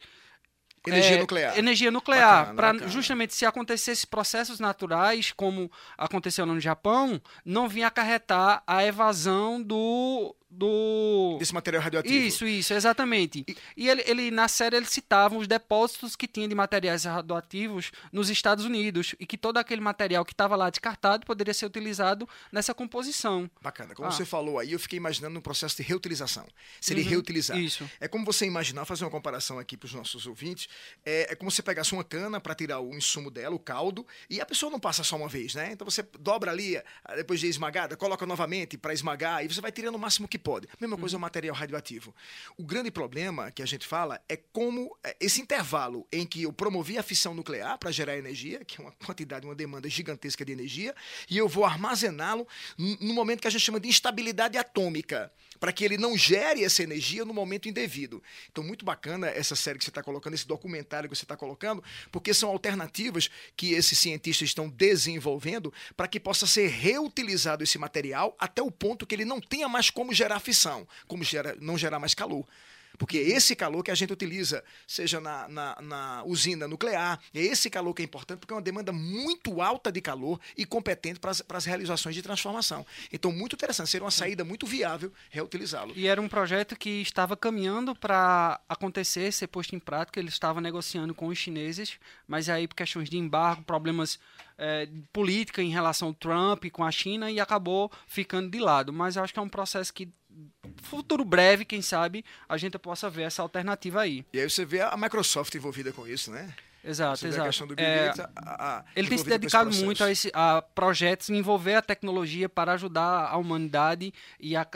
Energia 0.87 1.17
é, 1.17 1.21
nuclear. 1.21 1.59
Energia 1.59 1.91
nuclear. 1.91 2.55
Para 2.55 2.89
justamente 2.89 3.35
se 3.35 3.45
acontecesse 3.45 4.07
processos 4.07 4.59
naturais, 4.59 5.31
como 5.31 5.71
aconteceu 5.97 6.47
no 6.47 6.59
Japão, 6.59 7.21
não 7.45 7.69
vinha 7.69 7.87
acarretar 7.87 8.63
a 8.67 8.83
evasão 8.85 9.63
do, 9.63 10.35
do 10.51 11.37
desse 11.39 11.55
material 11.55 11.83
radioativo. 11.83 12.15
Isso, 12.15 12.47
isso, 12.47 12.75
exatamente. 12.75 13.45
E, 13.47 13.57
e 13.77 13.89
ele, 13.89 14.03
ele, 14.07 14.31
na 14.31 14.49
série 14.49 14.77
ele 14.77 14.87
citava 14.87 15.37
os 15.37 15.47
depósitos 15.47 16.17
que 16.17 16.27
tinha 16.27 16.49
de 16.49 16.55
materiais 16.55 17.05
radioativos 17.05 17.93
nos 18.13 18.29
Estados 18.29 18.65
Unidos 18.65 19.15
e 19.21 19.27
que 19.27 19.39
todo 19.39 19.59
aquele 19.59 19.81
material 19.81 20.25
que 20.25 20.33
estava 20.33 20.57
lá 20.57 20.69
descartado 20.69 21.25
poderia 21.25 21.55
ser 21.55 21.67
utilizado 21.67 22.29
nessa 22.51 22.75
composição. 22.75 23.49
Bacana. 23.63 23.95
Como 23.95 24.09
ah. 24.09 24.11
você 24.11 24.25
falou 24.25 24.59
aí, 24.59 24.73
eu 24.73 24.81
fiquei 24.81 24.97
imaginando 24.97 25.39
um 25.39 25.43
processo 25.43 25.77
de 25.77 25.83
reutilização. 25.83 26.47
Se 26.81 26.93
ele 26.93 27.03
uhum, 27.03 27.11
reutilizar. 27.11 27.57
Isso. 27.57 27.89
É 28.01 28.09
como 28.09 28.25
você 28.25 28.45
imaginar, 28.45 28.85
fazer 28.85 29.05
uma 29.05 29.11
comparação 29.11 29.59
aqui 29.59 29.77
para 29.77 29.87
os 29.87 29.95
nossos 29.95 30.27
ouvintes, 30.27 30.69
é, 31.05 31.33
é 31.33 31.35
como 31.37 31.51
se 31.51 31.63
pegasse 31.63 31.93
uma 31.93 32.03
cana 32.03 32.41
para 32.41 32.55
tirar 32.55 32.81
o 32.81 32.95
insumo 32.95 33.31
dela, 33.31 33.55
o 33.55 33.59
caldo, 33.59 34.07
e 34.29 34.41
a 34.41 34.47
pessoa 34.47 34.71
não 34.71 34.81
passa 34.81 35.05
só 35.05 35.17
uma 35.17 35.29
vez, 35.29 35.55
né? 35.55 35.71
Então 35.73 35.89
você 35.89 36.03
dobra 36.19 36.51
ali, 36.51 36.81
depois 37.15 37.39
de 37.39 37.47
esmagada, 37.47 37.97
coloca 37.97 38.27
novamente 38.27 38.77
para 38.77 38.93
esmagar 38.93 39.45
e 39.45 39.49
você 39.49 39.61
vai 39.61 39.71
tirando 39.71 39.95
o 39.95 39.99
máximo 39.99 40.27
que 40.27 40.40
pode. 40.41 40.67
Mesma 40.81 40.97
coisa 40.97 41.17
uhum. 41.17 41.21
o 41.21 41.23
material 41.23 41.55
radioativo. 41.55 42.15
O 42.57 42.65
grande 42.65 42.91
problema 42.91 43.51
que 43.51 43.63
a 43.63 43.67
gente 43.67 43.87
fala 43.87 44.21
é 44.29 44.37
como 44.37 44.97
é, 45.05 45.17
esse 45.21 45.41
intervalo 45.41 46.07
em 46.11 46.27
que 46.27 46.43
eu 46.43 46.53
promovi 46.53 46.99
a 46.99 47.03
fissão 47.03 47.35
nuclear 47.35 47.79
para 47.79 47.91
gerar 47.91 48.17
energia, 48.17 48.65
que 48.65 48.81
é 48.81 48.85
uma 48.85 48.93
quantidade, 48.93 49.47
uma 49.47 49.55
demanda 49.55 49.89
gigantesca 49.89 50.45
de 50.45 50.53
energia, 50.53 50.95
e 51.29 51.39
eu 51.39 51.49
vou 51.49 51.65
armazená-lo 51.65 52.47
no 52.79 53.15
momento 53.15 53.41
que 53.41 53.49
a 53.49 53.51
gente 53.51 53.63
chama 53.63 53.79
de 53.79 53.89
instabilidade 53.89 54.59
atômica 54.59 55.31
para 55.61 55.73
que 55.73 55.85
ele 55.85 55.99
não 55.99 56.17
gere 56.17 56.65
essa 56.65 56.83
energia 56.83 57.25
no 57.25 57.35
momento 57.35 57.69
indevido. 57.69 58.23
Então, 58.51 58.65
muito 58.65 58.85
bacana 58.85 59.29
essa 59.29 59.55
série 59.55 59.79
que 59.79 59.85
você 59.85 59.91
está 59.91 60.03
colocando, 60.03 60.33
esse 60.33 60.47
documentário 60.47 61.09
que 61.09 61.15
você 61.15 61.25
está 61.25 61.37
colocando, 61.37 61.85
porque 62.11 62.33
são 62.33 62.49
alternativas 62.49 63.29
que 63.55 63.75
esses 63.75 63.99
cientistas 63.99 64.49
estão 64.49 64.69
desenvolvendo 64.69 65.73
para 65.95 66.09
que 66.09 66.19
possa 66.19 66.47
ser 66.47 66.69
reutilizado 66.69 67.63
esse 67.63 67.79
material 67.79 68.35
até 68.39 68.63
o 68.63 68.71
ponto 68.71 69.07
que 69.07 69.15
ele 69.15 69.27
não 69.27 69.39
tenha 69.39 69.69
mais 69.69 69.91
como 69.91 70.15
gerar 70.15 70.30
fissão, 70.39 70.87
como 71.09 71.25
gera, 71.25 71.57
não 71.61 71.77
gerar 71.77 71.99
mais 71.99 72.15
calor. 72.15 72.47
Porque 73.01 73.17
é 73.17 73.23
esse 73.23 73.57
calor 73.57 73.83
que 73.83 73.91
a 73.91 73.95
gente 73.95 74.13
utiliza, 74.13 74.63
seja 74.87 75.21
na, 75.21 75.49
na, 75.49 75.81
na 75.81 76.23
usina 76.27 76.69
nuclear, 76.69 77.19
é 77.33 77.41
esse 77.41 77.71
calor 77.71 77.95
que 77.95 78.03
é 78.03 78.05
importante, 78.05 78.41
porque 78.41 78.53
é 78.53 78.57
uma 78.57 78.63
demanda 78.63 78.93
muito 78.93 79.63
alta 79.63 79.91
de 79.91 80.03
calor 80.03 80.39
e 80.55 80.67
competente 80.67 81.19
para 81.19 81.31
as 81.31 81.65
realizações 81.65 82.15
de 82.15 82.21
transformação. 82.21 82.85
Então, 83.11 83.33
muito 83.33 83.55
interessante, 83.55 83.89
seria 83.89 84.05
uma 84.05 84.11
saída 84.11 84.45
muito 84.45 84.67
viável 84.67 85.11
reutilizá-lo. 85.31 85.95
E 85.97 86.07
era 86.07 86.21
um 86.21 86.29
projeto 86.29 86.77
que 86.77 87.01
estava 87.01 87.37
caminhando 87.39 87.95
para 87.95 88.61
acontecer, 88.69 89.33
ser 89.33 89.47
posto 89.47 89.75
em 89.75 89.79
prática. 89.79 90.21
Ele 90.21 90.29
estava 90.29 90.61
negociando 90.61 91.15
com 91.15 91.29
os 91.29 91.39
chineses, 91.39 91.99
mas 92.29 92.51
aí 92.51 92.69
por 92.69 92.75
questões 92.75 93.09
de 93.09 93.17
embargo, 93.17 93.63
problemas 93.63 94.19
é, 94.59 94.87
política 95.11 95.63
em 95.63 95.71
relação 95.71 96.09
ao 96.09 96.15
Trump 96.15 96.67
com 96.71 96.85
a 96.85 96.91
China 96.91 97.31
e 97.31 97.41
acabou 97.41 97.91
ficando 98.07 98.51
de 98.51 98.59
lado. 98.59 98.93
Mas 98.93 99.17
eu 99.17 99.25
acho 99.25 99.33
que 99.33 99.39
é 99.39 99.43
um 99.43 99.49
processo 99.49 99.93
que 99.95 100.13
futuro 100.83 101.25
breve, 101.25 101.65
quem 101.65 101.83
sabe, 101.83 102.25
a 102.49 102.57
gente 102.57 102.79
possa 102.79 103.09
ver 103.11 103.23
essa 103.23 103.43
alternativa 103.43 104.01
aí. 104.03 104.25
E 104.33 104.41
aí 104.41 104.49
você 104.49 104.65
vê 104.65 104.81
a 104.81 104.97
Microsoft 104.97 105.55
envolvida 105.55 105.93
com 105.93 106.07
isso, 106.07 106.31
né? 106.31 106.53
Exato, 106.83 107.27
exato. 107.27 107.65
É, 107.77 108.07
Gates, 108.07 108.21
a- 108.21 108.31
a- 108.79 108.85
ele 108.97 109.07
tem 109.09 109.19
se 109.19 109.25
dedicado 109.27 109.71
muito 109.85 110.03
a, 110.03 110.11
esse, 110.11 110.31
a 110.33 110.63
projetos 110.63 111.29
envolver 111.29 111.75
a 111.75 111.83
tecnologia 111.83 112.49
para 112.49 112.73
ajudar 112.73 113.29
a 113.31 113.37
humanidade 113.37 114.15
e 114.41 114.57
a, 114.57 114.67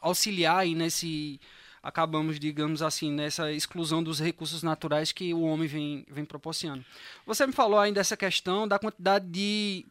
auxiliar 0.00 0.60
aí 0.60 0.74
nesse 0.74 1.38
acabamos 1.82 2.40
digamos 2.40 2.80
assim 2.80 3.12
nessa 3.12 3.52
exclusão 3.52 4.02
dos 4.02 4.18
recursos 4.18 4.62
naturais 4.62 5.12
que 5.12 5.34
o 5.34 5.42
homem 5.42 5.68
vem, 5.68 6.06
vem 6.08 6.24
proporcionando. 6.24 6.82
Você 7.26 7.46
me 7.46 7.52
falou 7.52 7.78
ainda 7.78 8.00
dessa 8.00 8.16
questão 8.16 8.66
da 8.66 8.78
quantidade 8.78 9.26
de 9.26 9.84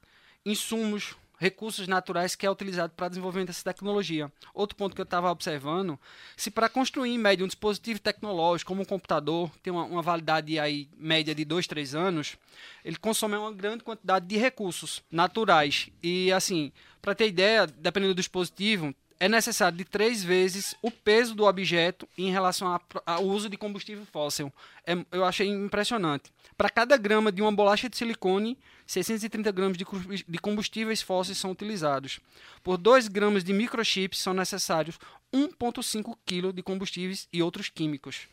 insumos 0.44 1.16
recursos 1.44 1.88
naturais 1.88 2.36
que 2.36 2.46
é 2.46 2.50
utilizado 2.50 2.94
para 2.96 3.10
desenvolvimento 3.10 3.48
dessa 3.48 3.64
tecnologia. 3.64 4.32
Outro 4.54 4.78
ponto 4.78 4.96
que 4.96 5.02
eu 5.02 5.04
estava 5.04 5.30
observando, 5.30 6.00
se 6.38 6.50
para 6.50 6.70
construir 6.70 7.12
em 7.12 7.18
média 7.18 7.44
um 7.44 7.48
dispositivo 7.48 8.00
tecnológico 8.00 8.70
como 8.70 8.82
um 8.82 8.86
computador, 8.86 9.52
tem 9.62 9.72
uma, 9.72 9.84
uma 9.84 10.02
validade 10.02 10.58
aí 10.58 10.88
média 10.98 11.36
de 11.36 11.44
2, 11.44 11.68
3 11.68 11.96
anos, 11.96 12.38
ele 12.84 12.96
consome 12.96 13.36
uma 13.36 13.52
grande 13.52 13.84
quantidade 13.84 14.26
de 14.26 14.38
recursos 14.38 15.04
naturais. 15.12 15.90
E 16.02 16.32
assim, 16.32 16.72
para 17.02 17.14
ter 17.14 17.28
ideia, 17.28 17.68
dependendo 17.68 18.14
do 18.14 18.18
dispositivo, 18.18 18.96
é 19.24 19.30
necessário 19.30 19.78
de 19.78 19.86
três 19.86 20.22
vezes 20.22 20.76
o 20.82 20.92
peso 20.92 21.34
do 21.34 21.46
objeto 21.46 22.06
em 22.18 22.30
relação 22.30 22.78
ao 23.06 23.24
uso 23.24 23.48
de 23.48 23.56
combustível 23.56 24.06
fóssil. 24.12 24.52
É- 24.86 25.06
eu 25.14 25.24
achei 25.24 25.48
impressionante. 25.48 26.30
Para 26.58 26.70
cada 26.70 26.98
grama 26.98 27.32
de 27.32 27.42
uma 27.42 27.50
bolacha 27.50 27.90
de 27.90 27.96
silicone, 27.96 28.58
630 28.86 29.50
gramas 29.50 29.78
de 29.78 29.86
de 30.28 30.38
combustíveis 30.40 31.02
fósseis 31.02 31.38
são 31.38 31.52
utilizados. 31.52 32.20
Por 32.62 32.78
2 32.78 33.08
gramas 33.08 33.46
de 33.46 33.54
microchips 33.54 34.20
são 34.20 34.34
necessários 34.34 35.00
1,5 35.34 36.18
kg 36.26 36.52
de 36.52 36.62
combustíveis 36.62 37.26
e 37.32 37.42
outros 37.42 37.70
químicos. 37.70 38.28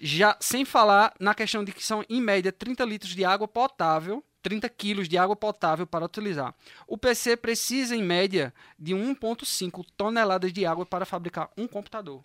Já 0.00 0.36
sem 0.40 0.64
falar 0.64 1.14
na 1.20 1.32
questão 1.32 1.62
de 1.62 1.70
que 1.70 1.84
são, 1.84 2.04
em 2.08 2.20
média, 2.20 2.50
30 2.50 2.84
litros 2.84 3.14
de 3.14 3.24
água 3.24 3.46
potável, 3.46 4.20
30 4.44 4.68
quilos 4.68 5.08
de 5.08 5.16
água 5.16 5.34
potável 5.34 5.86
para 5.86 6.04
utilizar. 6.04 6.54
O 6.86 6.98
PC 6.98 7.34
precisa, 7.36 7.96
em 7.96 8.02
média, 8.02 8.52
de 8.78 8.94
1,5 8.94 9.84
toneladas 9.96 10.52
de 10.52 10.66
água 10.66 10.84
para 10.84 11.06
fabricar 11.06 11.50
um 11.56 11.66
computador. 11.66 12.22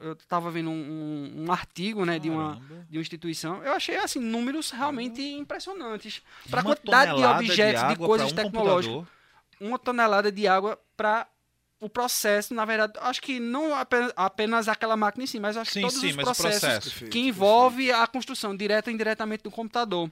Eu 0.00 0.14
estava 0.14 0.50
vendo 0.50 0.70
um, 0.70 0.72
um- 0.72 1.44
um 1.44 1.52
artigo 1.52 2.04
né, 2.04 2.18
de, 2.18 2.28
uma, 2.30 2.60
de 2.88 2.96
uma 2.96 3.02
instituição. 3.02 3.62
Eu 3.62 3.72
achei 3.74 3.96
assim 3.98 4.18
números 4.18 4.70
realmente 4.70 5.22
impressionantes. 5.22 6.22
Para 6.50 6.60
a 6.60 6.64
quantidade 6.64 7.14
de 7.14 7.24
objetos, 7.24 7.82
de, 7.82 7.96
pra 7.96 8.06
coisas 8.06 8.32
um 8.32 8.34
tecnológicas 8.34 8.96
computador. 8.96 9.06
uma 9.60 9.78
tonelada 9.78 10.32
de 10.32 10.48
água 10.48 10.76
para 10.96 11.28
o 11.80 11.88
processo, 11.88 12.54
na 12.54 12.64
verdade, 12.64 12.94
acho 13.00 13.20
que 13.20 13.38
não 13.38 13.74
apenas, 13.74 14.12
apenas 14.16 14.68
aquela 14.68 14.96
máquina 14.96 15.24
em 15.24 15.26
si, 15.26 15.38
mas 15.38 15.56
acho 15.56 15.70
que 15.70 15.74
Sim, 15.74 15.82
todos 15.82 15.98
sim, 16.00 16.08
os 16.10 16.16
processos 16.16 16.60
processo. 16.60 17.06
Que 17.06 17.18
envolve 17.20 17.92
a 17.92 18.06
construção 18.06 18.56
direta 18.56 18.88
ou 18.90 18.94
indiretamente 18.94 19.42
do 19.44 19.50
computador. 19.50 20.10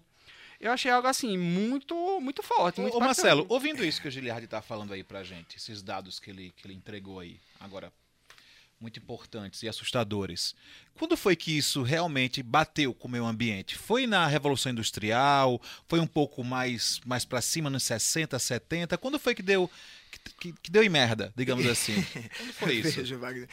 Eu 0.61 0.71
achei 0.73 0.91
algo 0.91 1.09
assim 1.09 1.39
muito 1.39 1.95
muito 2.21 2.43
forte. 2.43 2.81
Ô, 2.81 2.83
muito 2.83 2.95
ô, 2.97 3.01
bacana. 3.01 3.07
Marcelo, 3.07 3.47
ouvindo 3.49 3.85
isso 3.85 4.01
que 4.01 4.09
o 4.09 4.11
Giliardi 4.11 4.47
tá 4.47 4.61
falando 4.61 4.93
aí 4.93 5.03
pra 5.03 5.25
gente, 5.25 5.57
esses 5.57 5.83
dados 5.83 6.21
que 6.21 6.31
ele, 6.31 6.53
que 6.57 6.67
ele 6.67 6.75
entregou 6.75 7.19
aí, 7.19 7.41
agora, 7.59 7.91
muito 8.79 8.99
importantes 8.99 9.63
e 9.63 9.69
assustadores. 9.69 10.55
Quando 10.95 11.17
foi 11.17 11.35
que 11.35 11.57
isso 11.57 11.83
realmente 11.83 12.43
bateu 12.43 12.93
com 12.93 13.09
o 13.09 13.11
meio 13.11 13.25
ambiente? 13.25 13.77
Foi 13.77 14.07
na 14.07 14.27
Revolução 14.27 14.73
Industrial? 14.73 15.61
Foi 15.89 15.99
um 16.01 16.07
pouco 16.07 16.45
mais, 16.45 17.01
mais 17.07 17.25
para 17.25 17.41
cima, 17.41 17.71
nos 17.71 17.83
60, 17.85 18.39
70? 18.39 18.99
Quando 18.99 19.19
foi 19.19 19.35
que 19.35 19.43
deu 19.43 19.71
que, 20.11 20.19
que- 20.41 20.53
que 20.63 20.71
deu 20.71 20.83
em 20.83 20.89
merda, 20.89 21.33
digamos 21.37 21.67
assim? 21.67 21.95
Quando 22.37 22.53
foi 22.55 22.75
isso? 22.75 22.99
Veja, 22.99 23.17
Wagner. 23.17 23.49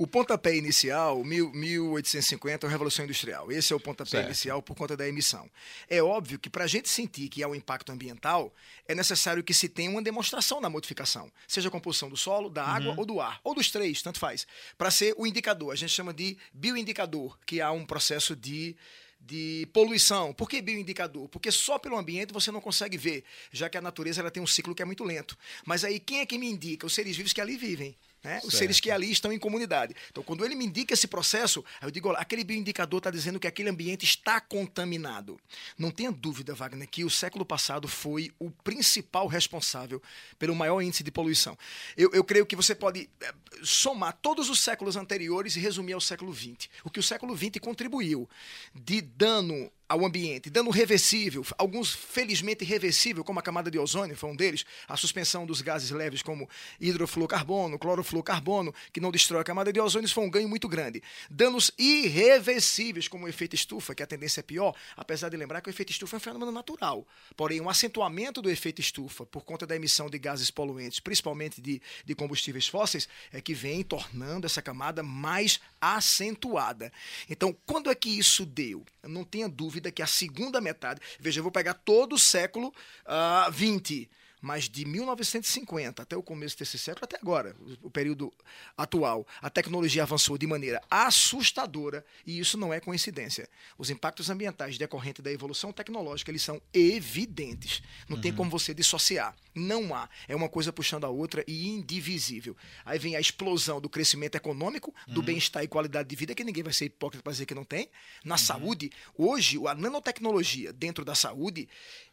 O 0.00 0.06
pontapé 0.06 0.54
inicial, 0.54 1.24
mil- 1.24 1.50
1850, 1.52 2.64
é 2.64 2.68
a 2.68 2.70
Revolução 2.70 3.04
Industrial. 3.04 3.50
Esse 3.50 3.72
é 3.72 3.76
o 3.76 3.80
pontapé 3.80 4.10
Certo. 4.10 4.26
inicial 4.26 4.62
por 4.62 4.76
conta 4.76 4.96
da 4.96 5.08
emissão. 5.08 5.50
É 5.90 6.00
óbvio 6.00 6.38
que 6.38 6.48
para 6.48 6.62
a 6.64 6.66
gente 6.68 6.88
sentir 6.88 7.28
que 7.28 7.42
há 7.42 7.48
um 7.48 7.54
impacto 7.54 7.90
ambiental, 7.90 8.54
é 8.86 8.94
necessário 8.94 9.42
que 9.42 9.52
se 9.52 9.68
tenha 9.68 9.90
uma 9.90 10.00
demonstração 10.00 10.60
da 10.60 10.70
modificação, 10.70 11.32
seja 11.48 11.66
a 11.66 11.70
composição 11.72 12.08
do 12.08 12.16
solo, 12.16 12.48
da 12.48 12.64
água 12.64 12.94
ou 12.96 13.04
do 13.04 13.20
ar, 13.20 13.40
ou 13.42 13.56
dos 13.56 13.72
três, 13.72 14.00
tanto 14.00 14.20
faz. 14.20 14.46
Para 14.76 14.88
ser 14.92 15.14
o 15.18 15.26
indicador, 15.26 15.72
a 15.72 15.76
gente 15.76 15.90
chama 15.90 16.14
de 16.14 16.38
bioindicador, 16.52 17.36
que 17.44 17.60
há 17.60 17.72
um 17.72 17.84
processo 17.84 18.36
de 18.36 18.76
de 19.20 19.68
poluição. 19.72 20.32
Por 20.32 20.48
que 20.48 20.62
bioindicador? 20.62 21.28
Porque 21.28 21.50
só 21.50 21.76
pelo 21.76 21.98
ambiente 21.98 22.32
você 22.32 22.52
não 22.52 22.60
consegue 22.60 22.96
ver, 22.96 23.24
já 23.50 23.68
que 23.68 23.76
a 23.76 23.80
natureza 23.80 24.20
ela 24.20 24.30
tem 24.30 24.40
um 24.40 24.46
ciclo 24.46 24.76
que 24.76 24.80
é 24.80 24.84
muito 24.84 25.02
lento. 25.02 25.36
Mas 25.66 25.82
aí 25.82 25.98
quem 25.98 26.20
é 26.20 26.24
que 26.26 26.38
me 26.38 26.48
indica? 26.48 26.86
Os 26.86 26.94
seres 26.94 27.16
vivos 27.16 27.32
que 27.32 27.40
ali 27.40 27.56
vivem. 27.56 27.96
Né? 28.28 28.42
Os 28.44 28.52
seres 28.58 28.78
que 28.78 28.90
ali 28.90 29.10
estão 29.10 29.32
em 29.32 29.38
comunidade. 29.38 29.94
Então, 30.10 30.22
quando 30.22 30.44
ele 30.44 30.54
me 30.54 30.66
indica 30.66 30.92
esse 30.92 31.08
processo, 31.08 31.64
eu 31.80 31.90
digo, 31.90 32.10
olha, 32.10 32.18
aquele 32.18 32.44
bioindicador 32.44 32.98
está 32.98 33.10
dizendo 33.10 33.40
que 33.40 33.46
aquele 33.46 33.70
ambiente 33.70 34.04
está 34.04 34.38
contaminado. 34.38 35.40
Não 35.78 35.90
tenha 35.90 36.12
dúvida, 36.12 36.54
Wagner, 36.54 36.86
que 36.86 37.04
o 37.04 37.08
século 37.08 37.42
passado 37.42 37.88
foi 37.88 38.30
o 38.38 38.50
principal 38.50 39.26
responsável 39.26 40.02
pelo 40.38 40.54
maior 40.54 40.82
índice 40.82 41.02
de 41.02 41.10
poluição. 41.10 41.56
Eu, 41.96 42.10
eu 42.12 42.22
creio 42.22 42.44
que 42.44 42.54
você 42.54 42.74
pode 42.74 43.08
eh, 43.18 43.34
somar 43.62 44.12
todos 44.20 44.50
os 44.50 44.60
séculos 44.60 44.94
anteriores 44.94 45.56
e 45.56 45.60
resumir 45.60 45.94
ao 45.94 46.00
século 46.00 46.34
XX. 46.34 46.68
O 46.84 46.90
que 46.90 47.00
o 47.00 47.02
século 47.02 47.34
XX 47.34 47.58
contribuiu 47.62 48.28
de 48.74 49.00
dano 49.00 49.72
ao 49.88 50.04
ambiente, 50.04 50.50
dano 50.50 50.70
reversível, 50.70 51.44
alguns 51.56 51.94
felizmente 51.94 52.62
reversível, 52.62 53.24
como 53.24 53.38
a 53.38 53.42
camada 53.42 53.70
de 53.70 53.78
ozônio, 53.78 54.14
foi 54.16 54.28
um 54.28 54.36
deles, 54.36 54.66
a 54.86 54.96
suspensão 54.96 55.46
dos 55.46 55.62
gases 55.62 55.90
leves 55.90 56.20
como 56.22 56.48
hidrofluorcarbono, 56.78 57.78
clorofluorcarbono, 57.78 58.74
que 58.92 59.00
não 59.00 59.10
destrói 59.10 59.40
a 59.40 59.44
camada 59.44 59.72
de 59.72 59.80
ozônio, 59.80 60.06
foi 60.08 60.24
um 60.24 60.30
ganho 60.30 60.48
muito 60.48 60.68
grande. 60.68 61.02
Danos 61.30 61.70
irreversíveis, 61.78 63.08
como 63.08 63.24
o 63.24 63.28
efeito 63.28 63.54
estufa, 63.54 63.94
que 63.94 64.02
a 64.02 64.06
tendência 64.06 64.40
é 64.40 64.42
pior, 64.42 64.74
apesar 64.94 65.30
de 65.30 65.36
lembrar 65.38 65.62
que 65.62 65.70
o 65.70 65.72
efeito 65.72 65.90
estufa 65.90 66.16
é 66.16 66.18
um 66.18 66.20
fenômeno 66.20 66.52
natural. 66.52 67.06
Porém, 67.34 67.60
um 67.60 67.70
acentuamento 67.70 68.42
do 68.42 68.50
efeito 68.50 68.80
estufa 68.82 69.24
por 69.24 69.42
conta 69.42 69.66
da 69.66 69.74
emissão 69.74 70.10
de 70.10 70.18
gases 70.18 70.50
poluentes, 70.50 71.00
principalmente 71.00 71.62
de, 71.62 71.80
de 72.04 72.14
combustíveis 72.14 72.68
fósseis, 72.68 73.08
é 73.32 73.40
que 73.40 73.54
vem 73.54 73.82
tornando 73.82 74.44
essa 74.44 74.60
camada 74.60 75.02
mais 75.02 75.60
acentuada. 75.80 76.92
Então, 77.30 77.56
quando 77.64 77.90
é 77.90 77.94
que 77.94 78.10
isso 78.10 78.44
deu? 78.44 78.84
Não 79.02 79.24
tenha 79.24 79.48
dúvida 79.48 79.77
que 79.80 80.02
a 80.02 80.06
segunda 80.06 80.60
metade, 80.60 81.00
veja, 81.18 81.40
eu 81.40 81.42
vou 81.42 81.52
pegar 81.52 81.74
todo 81.74 82.14
o 82.14 82.18
século 82.18 82.72
ah, 83.04 83.48
20, 83.52 84.08
mas 84.40 84.68
de 84.68 84.84
1950 84.84 86.02
até 86.02 86.16
o 86.16 86.22
começo 86.22 86.58
desse 86.58 86.78
século, 86.78 87.04
até 87.04 87.16
agora, 87.16 87.56
o, 87.82 87.90
período 87.90 88.32
atual, 88.76 89.26
a 89.40 89.50
tecnologia 89.50 90.02
avançou 90.02 90.38
de 90.38 90.46
maneira 90.46 90.80
assustadora 90.90 92.04
e 92.26 92.38
isso 92.38 92.56
não 92.56 92.72
é 92.72 92.80
coincidência. 92.80 93.48
Os 93.76 93.90
impactos 93.90 94.30
ambientais 94.30 94.78
decorrentes 94.78 95.22
da 95.22 95.32
evolução 95.32 95.72
tecnológica, 95.72 96.30
eles 96.30 96.42
são 96.42 96.60
evidentes. 96.72 97.82
Não 98.08 98.20
tem 98.20 98.32
como 98.32 98.50
você 98.50 98.72
dissociar. 98.72 99.34
Não 99.54 99.94
há. 99.94 100.08
É 100.28 100.36
uma 100.36 100.48
coisa 100.48 100.72
puxando 100.72 101.04
a 101.04 101.08
outra 101.08 101.44
e 101.46 101.68
indivisível. 101.68 102.56
Aí 102.84 102.98
vem 102.98 103.16
a 103.16 103.20
explosão 103.20 103.80
do 103.80 103.88
crescimento 103.88 104.36
econômico, 104.36 104.94
do 105.06 105.22
bem-estar 105.22 105.64
e 105.64 105.68
qualidade 105.68 106.08
de 106.08 106.16
vida, 106.16 106.34
que 106.34 106.44
ninguém 106.44 106.62
vai 106.62 106.72
ser 106.72 106.86
hipócrita 106.86 107.22
para 107.22 107.32
dizer 107.32 107.46
que 107.46 107.54
não 107.54 107.64
tem. 107.64 107.88
Na 108.24 108.38
saúde, 108.38 108.90
hoje, 109.16 109.58
a 109.66 109.74
nanotecnologia 109.74 110.72
dentro 110.72 111.04
da 111.04 111.14
saúde 111.14 111.68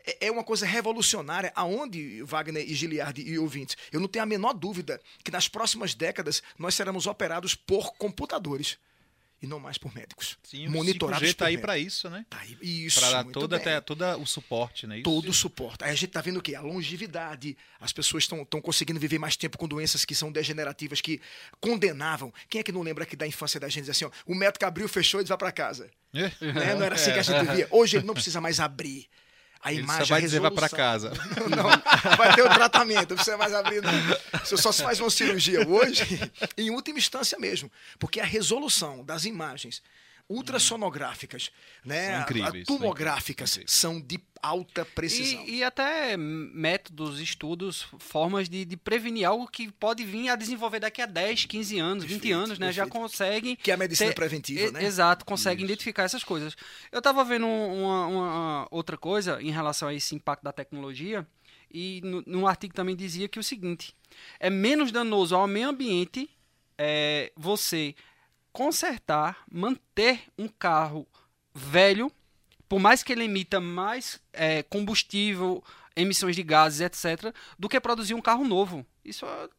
é- 0.05 0.27
é 0.27 0.31
uma 0.31 0.43
coisa 0.43 0.65
revolucionária, 0.65 1.51
aonde, 1.55 2.21
Wagner 2.23 2.63
e 2.69 2.73
Giliardi 2.73 3.21
e 3.21 3.37
ouvintes, 3.39 3.75
eu 3.91 3.99
não 3.99 4.07
tenho 4.07 4.23
a 4.23 4.25
menor 4.25 4.53
dúvida 4.53 5.01
que 5.23 5.31
nas 5.31 5.47
próximas 5.47 5.93
décadas 5.93 6.41
nós 6.57 6.75
seremos 6.75 7.07
operados 7.07 7.55
por 7.55 7.93
computadores 7.95 8.77
e 9.41 9.47
não 9.47 9.59
mais 9.59 9.77
por 9.77 9.93
médicos. 9.93 10.37
Sim, 10.43 10.67
o 10.67 10.71
monitorados 10.71 11.29
5G 11.29 11.33
tá 11.35 11.45
aí 11.47 11.57
para 11.57 11.77
isso, 11.77 12.09
né? 12.09 12.25
Tá 12.29 12.39
aí, 12.39 12.57
isso, 12.61 12.99
Para 12.99 13.23
toda, 13.25 13.57
até, 13.57 13.79
toda 13.81 14.17
o 14.17 14.25
suporte, 14.25 14.87
né? 14.87 14.95
Isso. 14.95 15.03
todo 15.03 15.29
o 15.29 15.33
suporte. 15.33 15.83
Aí 15.83 15.91
a 15.91 15.95
gente 15.95 16.09
tá 16.09 16.21
vendo 16.21 16.37
o 16.37 16.41
quê? 16.41 16.55
A 16.55 16.61
longevidade. 16.61 17.57
As 17.79 17.91
pessoas 17.91 18.23
estão 18.23 18.45
conseguindo 18.61 18.99
viver 18.99 19.19
mais 19.19 19.35
tempo 19.35 19.57
com 19.57 19.67
doenças 19.67 20.05
que 20.05 20.15
são 20.15 20.31
degenerativas, 20.31 21.01
que 21.01 21.21
condenavam. 21.59 22.33
Quem 22.49 22.61
é 22.61 22.63
que 22.63 22.71
não 22.71 22.81
lembra 22.81 23.03
aqui 23.03 23.15
da 23.15 23.27
infância 23.27 23.59
da 23.59 23.69
gente? 23.69 23.91
Assim, 23.91 24.05
ó, 24.05 24.11
o 24.25 24.33
médico 24.33 24.65
abriu, 24.65 24.87
fechou 24.87 25.21
e 25.21 25.25
vai 25.25 25.37
para 25.37 25.51
casa. 25.51 25.91
É. 26.13 26.31
Né? 26.41 26.73
Não 26.75 26.83
era 26.83 26.95
assim 26.95 27.11
que 27.11 27.19
a 27.19 27.23
gente 27.23 27.45
via. 27.55 27.67
Hoje 27.69 27.97
ele 27.97 28.05
não 28.05 28.13
precisa 28.13 28.39
mais 28.39 28.59
abrir. 28.59 29.07
A 29.65 29.73
imagem, 29.73 30.05
só 30.05 30.09
vai 30.13 30.19
a 30.19 30.21
dizer, 30.21 30.39
vai 30.39 30.51
pra 30.51 30.67
resolução. 30.67 30.77
casa. 30.77 31.11
Não, 31.49 32.15
vai 32.17 32.35
ter 32.35 32.43
o 32.43 32.49
tratamento, 32.53 33.09
não 33.09 33.15
precisa 33.15 33.35
mais 33.35 33.51
abrir, 33.53 33.81
não. 33.81 33.91
Você 34.43 34.55
só 34.61 34.71
se 34.71 34.83
faz 34.83 34.99
uma 34.99 35.09
cirurgia 35.09 35.67
hoje, 35.67 36.31
em 36.55 36.69
última 36.69 36.99
instância 36.99 37.37
mesmo. 37.39 37.71
Porque 37.97 38.19
a 38.19 38.25
resolução 38.25 39.03
das 39.03 39.25
imagens 39.25 39.81
ultrassonográficas, 40.29 41.51
né, 41.83 42.21
incríveis, 42.21 42.63
a 42.63 42.65
tomográficas, 42.65 43.51
são 43.51 43.61
incríveis. 43.61 43.71
são 43.71 44.01
de 44.01 44.19
alta 44.41 44.85
precisão. 44.85 45.43
E, 45.45 45.57
e 45.57 45.63
até 45.63 46.15
métodos, 46.17 47.19
estudos, 47.19 47.87
formas 47.99 48.47
de, 48.49 48.65
de 48.65 48.77
prevenir 48.77 49.25
algo 49.25 49.47
que 49.47 49.71
pode 49.71 50.03
vir 50.03 50.29
a 50.29 50.35
desenvolver 50.35 50.79
daqui 50.79 51.01
a 51.01 51.05
10, 51.05 51.45
15 51.45 51.79
anos, 51.79 52.03
20 52.03 52.13
Perfeito, 52.13 52.37
anos, 52.37 52.59
né? 52.59 52.71
Já 52.71 52.83
perfeito. 52.83 53.01
conseguem. 53.01 53.55
Que 53.55 53.71
é 53.71 53.73
a 53.73 53.77
medicina 53.77 54.09
ter- 54.09 54.15
preventiva, 54.15 54.71
né? 54.71 54.83
Exato, 54.83 55.25
consegue 55.25 55.63
Isso. 55.63 55.71
identificar 55.71 56.03
essas 56.03 56.23
coisas. 56.23 56.55
Eu 56.91 56.99
estava 56.99 57.23
vendo 57.23 57.45
um, 57.45 57.83
uma, 57.83 58.07
uma 58.07 58.67
outra 58.71 58.97
coisa 58.97 59.41
em 59.41 59.51
relação 59.51 59.87
a 59.87 59.93
esse 59.93 60.15
impacto 60.15 60.43
da 60.43 60.51
tecnologia, 60.51 61.25
e 61.71 62.01
no, 62.03 62.23
num 62.25 62.47
artigo 62.47 62.73
também 62.73 62.95
dizia 62.95 63.27
que 63.27 63.39
o 63.39 63.43
seguinte: 63.43 63.95
é 64.39 64.49
menos 64.49 64.91
danoso 64.91 65.35
ao 65.35 65.47
meio 65.47 65.69
ambiente 65.69 66.29
é, 66.77 67.31
você 67.35 67.95
consertar, 68.55 69.43
manter 69.51 70.23
um 70.39 70.47
carro 70.47 71.05
velho, 71.53 72.09
por 72.69 72.79
mais 72.79 73.03
que 73.03 73.11
ele 73.11 73.25
emita 73.25 73.59
mais 73.59 74.21
é, 74.31 74.63
combustível, 74.63 75.61
emissões 75.93 76.37
de 76.37 76.41
gases, 76.41 76.79
etc., 76.79 77.35
do 77.59 77.67
que 77.67 77.81
produzir 77.81 78.13
um 78.13 78.21
carro 78.21 78.45
novo. 78.45 78.85
Isso 79.03 79.25
é 79.25 79.49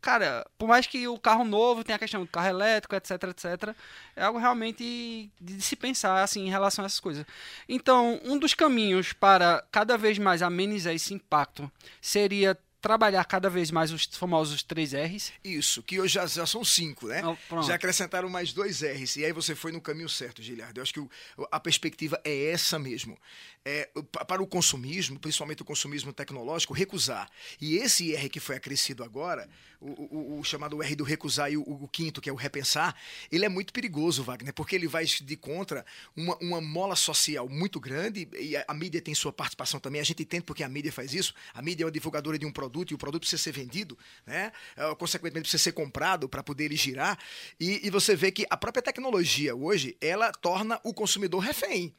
cara, 0.00 0.44
por 0.58 0.66
mais 0.66 0.86
que 0.86 1.06
o 1.06 1.18
carro 1.18 1.44
novo 1.44 1.84
tenha 1.84 1.94
a 1.94 1.98
questão 1.98 2.22
do 2.22 2.26
carro 2.26 2.48
elétrico, 2.48 2.96
etc, 2.96 3.22
etc, 3.24 3.76
é 4.16 4.24
algo 4.24 4.38
realmente 4.38 5.30
de 5.38 5.60
se 5.60 5.76
pensar 5.76 6.22
assim 6.22 6.46
em 6.46 6.50
relação 6.50 6.84
a 6.84 6.86
essas 6.86 6.98
coisas. 7.00 7.26
Então, 7.68 8.18
um 8.24 8.38
dos 8.38 8.54
caminhos 8.54 9.12
para 9.12 9.62
cada 9.70 9.96
vez 9.98 10.18
mais 10.18 10.42
amenizar 10.42 10.94
esse 10.94 11.12
impacto 11.14 11.70
seria 12.00 12.58
trabalhar 12.82 13.24
cada 13.24 13.48
vez 13.48 13.70
mais 13.70 13.92
os 13.92 14.04
famosos 14.06 14.62
3 14.64 14.92
R's. 14.92 15.32
Isso, 15.44 15.82
que 15.84 16.00
hoje 16.00 16.14
já, 16.14 16.26
já 16.26 16.44
são 16.44 16.64
cinco, 16.64 17.06
né? 17.06 17.22
Pronto. 17.48 17.66
já 17.66 17.76
acrescentaram 17.76 18.28
mais 18.28 18.52
dois 18.52 18.82
R's. 18.82 19.16
E 19.16 19.24
aí 19.24 19.32
você 19.32 19.54
foi 19.54 19.70
no 19.72 19.80
caminho 19.80 20.08
certo, 20.08 20.42
Giliardo. 20.42 20.80
Eu 20.80 20.82
acho 20.82 20.92
que 20.92 21.00
o- 21.00 21.08
a 21.50 21.60
perspectiva 21.60 22.20
é 22.24 22.50
essa 22.50 22.78
mesmo. 22.78 23.16
É, 23.64 23.88
pa- 24.10 24.24
para 24.24 24.42
o 24.42 24.46
consumismo, 24.46 25.20
principalmente 25.20 25.62
o 25.62 25.64
consumismo 25.64 26.12
tecnológico, 26.12 26.74
recusar. 26.74 27.30
E 27.60 27.76
esse 27.76 28.12
R 28.12 28.28
que 28.28 28.40
foi 28.40 28.56
acrescido 28.56 29.04
agora, 29.04 29.48
o, 29.80 29.90
o- 30.36 30.40
o 30.40 30.44
chamado 30.44 30.82
R 30.82 30.96
do 30.96 31.04
recusar 31.04 31.52
e 31.52 31.56
o, 31.56 31.62
o 31.62 31.86
quinto, 31.86 32.20
que 32.20 32.28
é 32.28 32.32
o 32.32 32.36
repensar, 32.36 32.96
ele 33.30 33.44
é 33.44 33.48
muito 33.48 33.72
perigoso, 33.72 34.24
Wagner, 34.24 34.52
porque 34.52 34.74
ele 34.74 34.88
vai 34.88 35.04
de 35.04 35.36
contra 35.36 35.86
uma, 36.16 36.36
uma 36.40 36.60
mola 36.60 36.96
social 36.96 37.48
muito 37.48 37.78
grande, 37.78 38.28
e 38.36 38.56
a, 38.56 38.64
a 38.66 38.74
mídia 38.74 39.00
tem 39.00 39.14
sua 39.14 39.32
participação 39.32 39.78
também. 39.78 40.00
A 40.00 40.04
gente 40.04 40.24
entende 40.24 40.42
porque 40.42 40.64
a 40.64 40.68
mídia 40.68 40.90
faz 40.92 41.14
isso. 41.14 41.32
A 41.54 41.62
mídia 41.62 41.84
é 41.84 41.86
uma 41.86 41.92
divulgadora 41.92 42.36
de 42.36 42.44
um 42.44 42.50
produto 42.50 42.71
e 42.80 42.94
o 42.94 42.98
produto 42.98 43.22
precisa 43.22 43.42
ser 43.42 43.52
vendido, 43.52 43.98
né? 44.26 44.52
É, 44.76 44.94
consequentemente, 44.94 45.44
precisa 45.44 45.62
ser 45.62 45.72
comprado 45.72 46.28
para 46.28 46.42
poder 46.42 46.64
ele 46.64 46.76
girar. 46.76 47.18
E, 47.60 47.86
e 47.86 47.90
você 47.90 48.16
vê 48.16 48.32
que 48.32 48.46
a 48.48 48.56
própria 48.56 48.82
tecnologia 48.82 49.54
hoje, 49.54 49.96
ela 50.00 50.32
torna 50.32 50.80
o 50.82 50.94
consumidor 50.94 51.40
refém. 51.40 51.94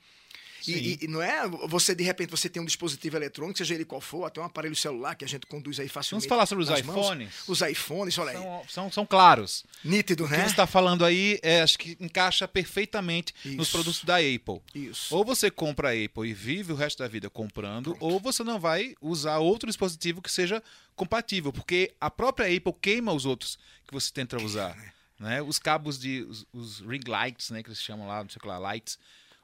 E, 0.72 1.00
e- 1.02 1.08
não 1.08 1.22
é 1.22 1.48
você, 1.68 1.94
de 1.96 2.04
repente, 2.04 2.30
você 2.30 2.50
tem 2.50 2.62
um 2.62 2.66
dispositivo 2.66 3.16
eletrônico, 3.18 3.58
seja 3.58 3.74
ele 3.74 3.86
qual 3.86 4.00
for, 4.02 4.26
até 4.26 4.40
um 4.40 4.44
aparelho 4.44 4.76
celular 4.76 5.16
que 5.16 5.26
a 5.26 5.28
gente 5.28 5.46
conduz 5.48 5.80
aí 5.80 5.88
facilmente. 5.88 6.28
Vamos 6.28 6.30
falar 6.30 6.46
sobre 6.46 6.64
os 6.64 6.70
nas 6.70 6.82
mãos. 6.82 7.06
iPhones? 7.06 7.34
Os 7.48 7.62
iPhones, 7.62 8.18
olha 8.18 8.32
aí. 8.32 8.38
São, 8.38 8.64
são, 8.70 8.92
são 8.92 9.06
claros. 9.06 9.64
Nítido, 9.84 10.26
O 10.26 10.28
que 10.28 10.34
né? 10.34 10.44
você 10.44 10.52
está 10.52 10.66
falando 10.68 11.04
aí, 11.06 11.40
é, 11.42 11.62
acho 11.62 11.78
que 11.78 11.98
encaixa 12.00 12.48
perfeitamente 12.48 13.34
nos 13.46 13.68
Isso. 13.68 13.72
produtos 13.78 14.04
da 14.04 14.18
Apple. 14.18 14.62
Isso. 14.74 15.16
Ou 15.16 15.24
você 15.24 15.50
compra 15.52 15.90
a 15.90 15.92
Apple 15.92 16.28
e 16.30 16.34
vive 16.34 16.72
o 16.72 16.76
resto 16.76 17.00
da 17.00 17.08
vida 17.08 17.30
comprando, 17.30 17.96
ou 18.00 18.20
você 18.20 18.44
não 18.44 18.60
vai 18.60 18.96
usar 19.02 19.38
outro 19.40 19.68
dispositivo 19.68 20.22
que 20.22 20.32
seja 20.32 20.62
compatível, 20.96 21.52
porque 21.52 21.92
a 22.00 22.10
própria 22.10 22.46
Apple 22.46 22.74
queima 22.82 23.12
os 23.14 23.26
outros 23.26 23.58
que 23.88 23.94
você 23.94 24.12
tenta 24.12 24.38
usar. 24.38 24.78
Né? 25.20 25.42
Os 25.42 25.58
cabos 25.60 25.98
de. 26.00 26.22
Os, 26.24 26.46
os 26.52 26.80
ring 26.82 27.00
lights, 27.08 27.50
né? 27.52 27.64
Que 27.64 27.70
eles 27.70 27.82
chamam 27.82 28.08
lá, 28.08 28.22
não 28.24 28.30
sei 28.30 28.38
o 28.38 28.42
que 28.42 28.48
lá, 28.48 28.58
lights. 28.58 28.98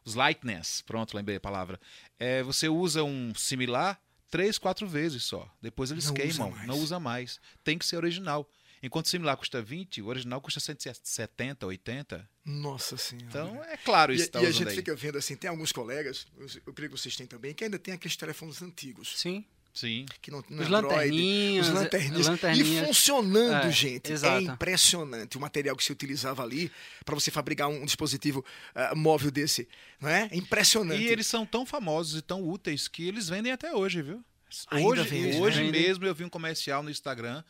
Os 0.09 0.15
lightness, 0.15 0.81
pronto, 0.81 1.15
lembrei 1.15 1.37
a 1.37 1.39
palavra. 1.39 1.79
É, 2.17 2.41
você 2.43 2.67
usa 2.67 3.03
um 3.03 3.33
similar 3.35 3.99
três, 4.29 4.57
quatro 4.57 4.88
vezes 4.88 5.23
só. 5.23 5.49
Depois 5.62 5.91
eles 5.91 6.05
Não 6.05 6.13
usa 6.13 6.21
queimam, 6.21 6.51
mais. 6.51 6.67
não 6.67 6.77
usa 6.79 6.99
mais. 6.99 7.39
Tem 7.63 7.77
que 7.77 7.86
ser 7.86 7.97
original. 7.97 8.49
Enquanto 8.81 9.07
o 9.07 9.10
similar 9.10 9.36
custa 9.36 9.62
20, 9.62 10.01
o 10.01 10.07
original 10.07 10.39
custa 10.39 10.60
170, 10.60 11.65
80. 11.65 12.29
Nossa 12.45 12.95
Senhora. 12.95 13.27
Então 13.27 13.63
é 13.65 13.75
claro 13.77 14.13
E, 14.13 14.15
isso 14.15 14.25
que 14.25 14.31
tá 14.31 14.41
e 14.41 14.45
a 14.45 14.51
gente 14.51 14.69
aí. 14.69 14.75
fica 14.75 14.95
vendo 14.95 15.17
assim, 15.17 15.36
tem 15.36 15.49
alguns 15.49 15.71
colegas, 15.73 16.25
eu, 16.38 16.47
eu 16.67 16.73
creio 16.73 16.89
que 16.91 16.97
vocês 16.97 17.15
têm 17.15 17.27
também, 17.27 17.53
que 17.53 17.63
ainda 17.65 17.77
tem 17.77 17.93
aqueles 17.93 18.15
telefones 18.15 18.62
antigos. 18.62 19.19
Sim. 19.19 19.45
Sim. 19.73 20.05
Que 20.21 20.32
não, 20.32 20.43
não 20.49 20.63
Os 20.63 20.71
é 20.71 20.75
Android, 20.75 20.93
lanterninhas, 20.95 21.67
os 21.67 21.73
lanterninhas. 21.73 22.27
lanterninhas. 22.27 22.84
E 22.84 22.86
funcionando, 22.88 23.67
É, 23.67 23.71
gente. 23.71 24.12
exato. 24.12 24.38
É 24.38 24.41
impressionante 24.41 25.38
o 25.38 25.41
material 25.41 25.75
que 25.75 25.84
se 25.84 25.91
utilizava 25.91 26.43
ali 26.43 26.71
para 27.05 27.15
você 27.15 27.32
fabricar 27.32 27.67
um 27.69 27.86
dispositivo 27.86 28.43
ah, 28.75 28.93
móvel 28.95 29.32
desse. 29.32 29.67
Não 30.01 30.10
é? 30.10 30.27
É 30.32 30.36
impressionante. 30.36 31.01
E 31.01 31.08
eles 31.08 31.27
são 31.27 31.45
tão 31.45 31.65
famosos 31.65 32.19
e 32.19 32.21
tão 32.21 32.43
úteis 32.43 32.88
que 32.88 33.08
eles 33.08 33.29
vendem 33.29 33.51
até 33.51 33.73
hoje, 33.73 34.01
viu? 34.01 34.23
Ainda 34.71 34.88
hoje 34.89 35.03
vende, 35.03 35.34
né? 35.34 35.39
hoje 35.39 35.62
Vendem. 35.62 35.82
mesmo 35.84 36.05
eu 36.05 36.15
vi 36.15 36.23
um 36.23 36.29
comercial 36.29 36.82
no 36.82 36.89
Instagram, 36.89 37.36
R$ 37.38 37.43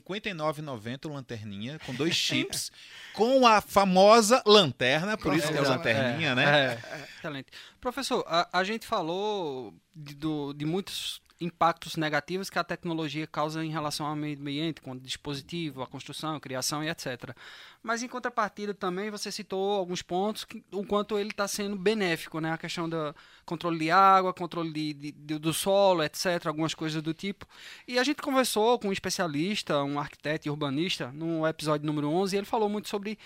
59,90 0.00 1.06
o 1.06 1.14
lanterninha, 1.14 1.78
com 1.86 1.94
dois 1.94 2.12
chips, 2.16 2.72
com 3.14 3.46
a 3.46 3.60
famosa 3.60 4.42
lanterna, 4.44 5.16
por 5.16 5.32
isso 5.34 5.46
que 5.46 5.56
é 5.56 5.60
lanterninha, 5.60 6.30
É, 6.30 6.34
né? 6.34 6.44
é. 6.82 7.08
Excelente. 7.18 7.46
Professor, 7.80 8.24
a, 8.26 8.48
a 8.58 8.64
gente 8.64 8.84
falou 8.86 9.72
de, 9.94 10.14
do- 10.14 10.52
de 10.52 10.64
muitos 10.66 11.20
impactos 11.40 11.96
negativos 11.96 12.50
que 12.50 12.58
a 12.58 12.64
tecnologia 12.64 13.26
causa 13.26 13.64
em 13.64 13.70
relação 13.70 14.06
ao 14.06 14.14
meio 14.14 14.38
ambiente, 14.38 14.80
com 14.80 14.92
o 14.92 15.00
dispositivo, 15.00 15.82
a 15.82 15.86
construção, 15.86 16.36
a 16.36 16.40
criação 16.40 16.84
e 16.84 16.88
etc. 16.88 17.34
Mas 17.82 18.02
em 18.02 18.08
contrapartida 18.08 18.74
também 18.74 19.10
você 19.10 19.32
citou 19.32 19.72
alguns 19.72 20.02
pontos 20.02 20.44
que, 20.44 20.62
o 20.70 20.84
quanto 20.84 21.18
ele 21.18 21.30
está 21.30 21.48
sendo 21.48 21.76
benéfico, 21.76 22.38
né? 22.38 22.52
A 22.52 22.58
questão 22.58 22.86
do 22.88 23.14
controle 23.46 23.78
de 23.78 23.90
água, 23.90 24.34
controle 24.34 24.70
de, 24.70 25.12
de- 25.12 25.38
do 25.38 25.52
solo, 25.54 26.02
etc. 26.04 26.46
Algumas 26.46 26.74
coisas 26.74 27.00
do 27.02 27.14
tipo. 27.14 27.46
E 27.88 27.98
a 27.98 28.04
gente 28.04 28.20
conversou 28.20 28.78
com 28.78 28.88
um 28.88 28.92
especialista, 28.92 29.82
um 29.82 29.98
arquiteto 29.98 30.46
e 30.46 30.50
urbanista, 30.50 31.10
no 31.12 31.46
episódio 31.46 31.86
número 31.86 32.08
11, 32.10 32.36
e 32.36 32.38
ele 32.38 32.46
falou 32.46 32.68
muito 32.68 32.88
sobre 32.88 33.18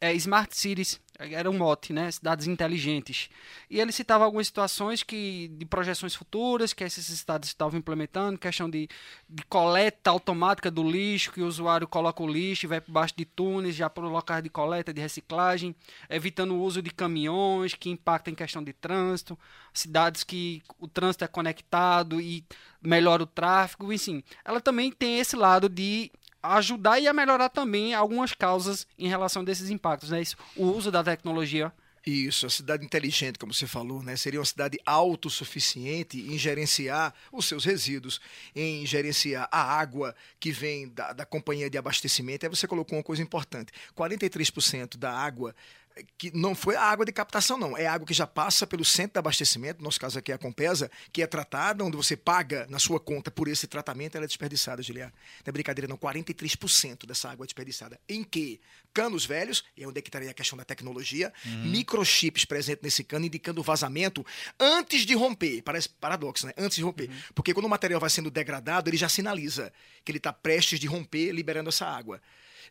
é, 0.00 0.12
smart 0.14 0.56
cities, 0.56 1.00
era 1.18 1.48
um 1.48 1.56
mote, 1.56 1.92
né? 1.92 2.10
Cidades 2.10 2.46
inteligentes. 2.46 3.28
E 3.70 3.78
ele 3.80 3.92
citava 3.92 4.24
algumas 4.24 4.46
situações 4.46 5.02
que 5.02 5.48
de 5.48 5.64
projeções 5.64 6.14
futuras 6.14 6.72
que 6.72 6.82
essas 6.82 7.04
cidades 7.04 7.50
estavam 7.50 7.78
implementando, 7.78 8.38
questão 8.38 8.68
de, 8.68 8.88
de 9.28 9.44
coleta 9.44 10.10
automática 10.10 10.70
do 10.70 10.82
lixo, 10.82 11.30
que 11.32 11.42
o 11.42 11.46
usuário 11.46 11.86
coloca 11.86 12.22
o 12.22 12.26
lixo 12.28 12.66
e 12.66 12.68
vai 12.68 12.80
por 12.80 12.90
baixo 12.90 13.14
de 13.16 13.24
túneis, 13.24 13.74
já 13.76 13.88
para 13.92 14.04
o 14.04 14.08
local 14.08 14.42
de 14.42 14.48
coleta, 14.48 14.92
de 14.92 15.00
reciclagem, 15.00 15.74
evitando 16.08 16.54
o 16.54 16.60
uso 16.60 16.82
de 16.82 16.90
caminhões, 16.90 17.74
que 17.74 17.90
impacta 17.90 18.30
em 18.30 18.34
questão 18.34 18.62
de 18.62 18.72
trânsito, 18.72 19.38
cidades 19.72 20.24
que 20.24 20.62
o 20.78 20.88
trânsito 20.88 21.24
é 21.24 21.28
conectado 21.28 22.20
e 22.20 22.44
melhora 22.82 23.22
o 23.22 23.26
tráfego, 23.26 23.92
enfim. 23.92 24.24
Ela 24.44 24.60
também 24.60 24.90
tem 24.90 25.18
esse 25.18 25.36
lado 25.36 25.68
de 25.68 26.10
ajudar 26.42 26.98
e 26.98 27.06
a 27.06 27.12
melhorar 27.12 27.48
também 27.48 27.94
algumas 27.94 28.32
causas 28.32 28.86
em 28.98 29.06
relação 29.06 29.44
desses 29.44 29.70
impactos, 29.70 30.10
né? 30.10 30.20
Isso, 30.20 30.36
o 30.56 30.66
uso 30.66 30.90
da 30.90 31.04
tecnologia. 31.04 31.72
Isso, 32.04 32.46
a 32.46 32.50
cidade 32.50 32.84
inteligente, 32.84 33.38
como 33.38 33.54
você 33.54 33.64
falou, 33.64 34.02
né? 34.02 34.16
Seria 34.16 34.40
uma 34.40 34.44
cidade 34.46 34.76
autossuficiente 34.84 36.20
em 36.20 36.36
gerenciar 36.36 37.14
os 37.30 37.46
seus 37.46 37.64
resíduos, 37.64 38.20
em 38.56 38.84
gerenciar 38.84 39.48
a 39.52 39.62
água 39.62 40.12
que 40.40 40.50
vem 40.50 40.88
da, 40.88 41.12
da 41.12 41.24
companhia 41.24 41.70
de 41.70 41.78
abastecimento. 41.78 42.44
Aí 42.44 42.50
você 42.50 42.66
colocou 42.66 42.98
uma 42.98 43.04
coisa 43.04 43.22
importante: 43.22 43.72
43% 43.96 44.96
da 44.96 45.12
água 45.12 45.54
que 46.18 46.30
não 46.36 46.54
foi 46.54 46.76
a 46.76 46.82
água 46.82 47.04
de 47.04 47.12
captação, 47.12 47.58
não. 47.58 47.76
É 47.76 47.86
água 47.86 48.06
que 48.06 48.14
já 48.14 48.26
passa 48.26 48.66
pelo 48.66 48.84
centro 48.84 49.14
de 49.14 49.18
abastecimento, 49.18 49.78
no 49.78 49.84
nosso 49.84 50.00
caso 50.00 50.18
aqui 50.18 50.32
é 50.32 50.34
a 50.34 50.38
Compesa, 50.38 50.90
que 51.12 51.22
é 51.22 51.26
tratada, 51.26 51.84
onde 51.84 51.96
você 51.96 52.16
paga 52.16 52.66
na 52.68 52.78
sua 52.78 52.98
conta 53.00 53.30
por 53.30 53.48
esse 53.48 53.66
tratamento, 53.66 54.16
ela 54.16 54.24
é 54.24 54.26
desperdiçada, 54.26 54.82
Giliar. 54.82 55.10
Não 55.10 55.50
é 55.50 55.52
brincadeira, 55.52 55.88
não. 55.88 55.96
43% 55.96 57.06
dessa 57.06 57.30
água 57.30 57.44
é 57.44 57.46
desperdiçada. 57.46 58.00
Em 58.08 58.22
que? 58.24 58.60
Canos 58.94 59.24
velhos, 59.24 59.64
e 59.76 59.82
é 59.82 59.88
onde 59.88 59.98
é 59.98 60.02
que 60.02 60.08
estaria 60.08 60.30
a 60.30 60.34
questão 60.34 60.56
da 60.56 60.64
tecnologia, 60.64 61.32
microchips 61.64 62.44
presentes 62.44 62.82
nesse 62.82 63.02
cano, 63.02 63.24
indicando 63.24 63.60
o 63.60 63.64
vazamento 63.64 64.24
antes 64.60 65.06
de 65.06 65.14
romper. 65.14 65.62
Parece 65.62 65.88
paradoxo, 65.88 66.46
né? 66.46 66.52
Antes 66.58 66.76
de 66.76 66.82
romper. 66.82 67.08
Porque 67.34 67.54
quando 67.54 67.64
o 67.64 67.70
material 67.70 67.98
vai 67.98 68.10
sendo 68.10 68.30
degradado, 68.30 68.90
ele 68.90 68.98
já 68.98 69.08
sinaliza 69.08 69.72
que 70.04 70.12
ele 70.12 70.18
está 70.18 70.32
prestes 70.32 70.78
de 70.78 70.86
romper, 70.86 71.32
liberando 71.32 71.70
essa 71.70 71.86
água. 71.86 72.20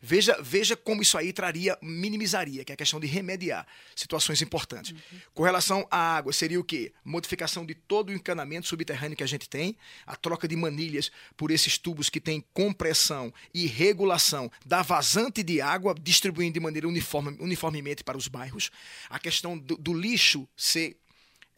Veja, 0.00 0.36
veja 0.40 0.76
como 0.76 1.02
isso 1.02 1.18
aí 1.18 1.32
traria, 1.32 1.76
minimizaria, 1.82 2.64
que 2.64 2.72
é 2.72 2.74
a 2.74 2.76
questão 2.76 2.98
de 3.00 3.06
remediar 3.06 3.66
situações 3.94 4.40
importantes. 4.40 4.94
Com 5.34 5.42
relação 5.42 5.86
à 5.90 6.16
água, 6.16 6.32
seria 6.32 6.58
o 6.58 6.64
quê? 6.64 6.92
Modificação 7.04 7.66
de 7.66 7.74
todo 7.74 8.08
o 8.10 8.12
encanamento 8.12 8.66
subterrâneo 8.68 9.16
que 9.16 9.22
a 9.24 9.26
gente 9.26 9.48
tem, 9.48 9.76
a 10.06 10.16
troca 10.16 10.46
de 10.48 10.56
manilhas 10.56 11.10
por 11.36 11.50
esses 11.50 11.76
tubos 11.78 12.08
que 12.08 12.20
têm 12.20 12.44
compressão 12.54 13.32
e 13.52 13.66
regulação 13.66 14.50
da 14.64 14.82
vazante 14.82 15.42
de 15.42 15.60
água, 15.60 15.94
distribuindo 16.00 16.54
de 16.54 16.60
maneira 16.60 16.88
uniforme, 16.88 17.36
uniformemente 17.40 18.04
para 18.04 18.16
os 18.16 18.28
bairros. 18.28 18.70
A 19.10 19.18
questão 19.18 19.58
do, 19.58 19.76
do 19.76 19.92
lixo 19.92 20.48
ser 20.56 20.96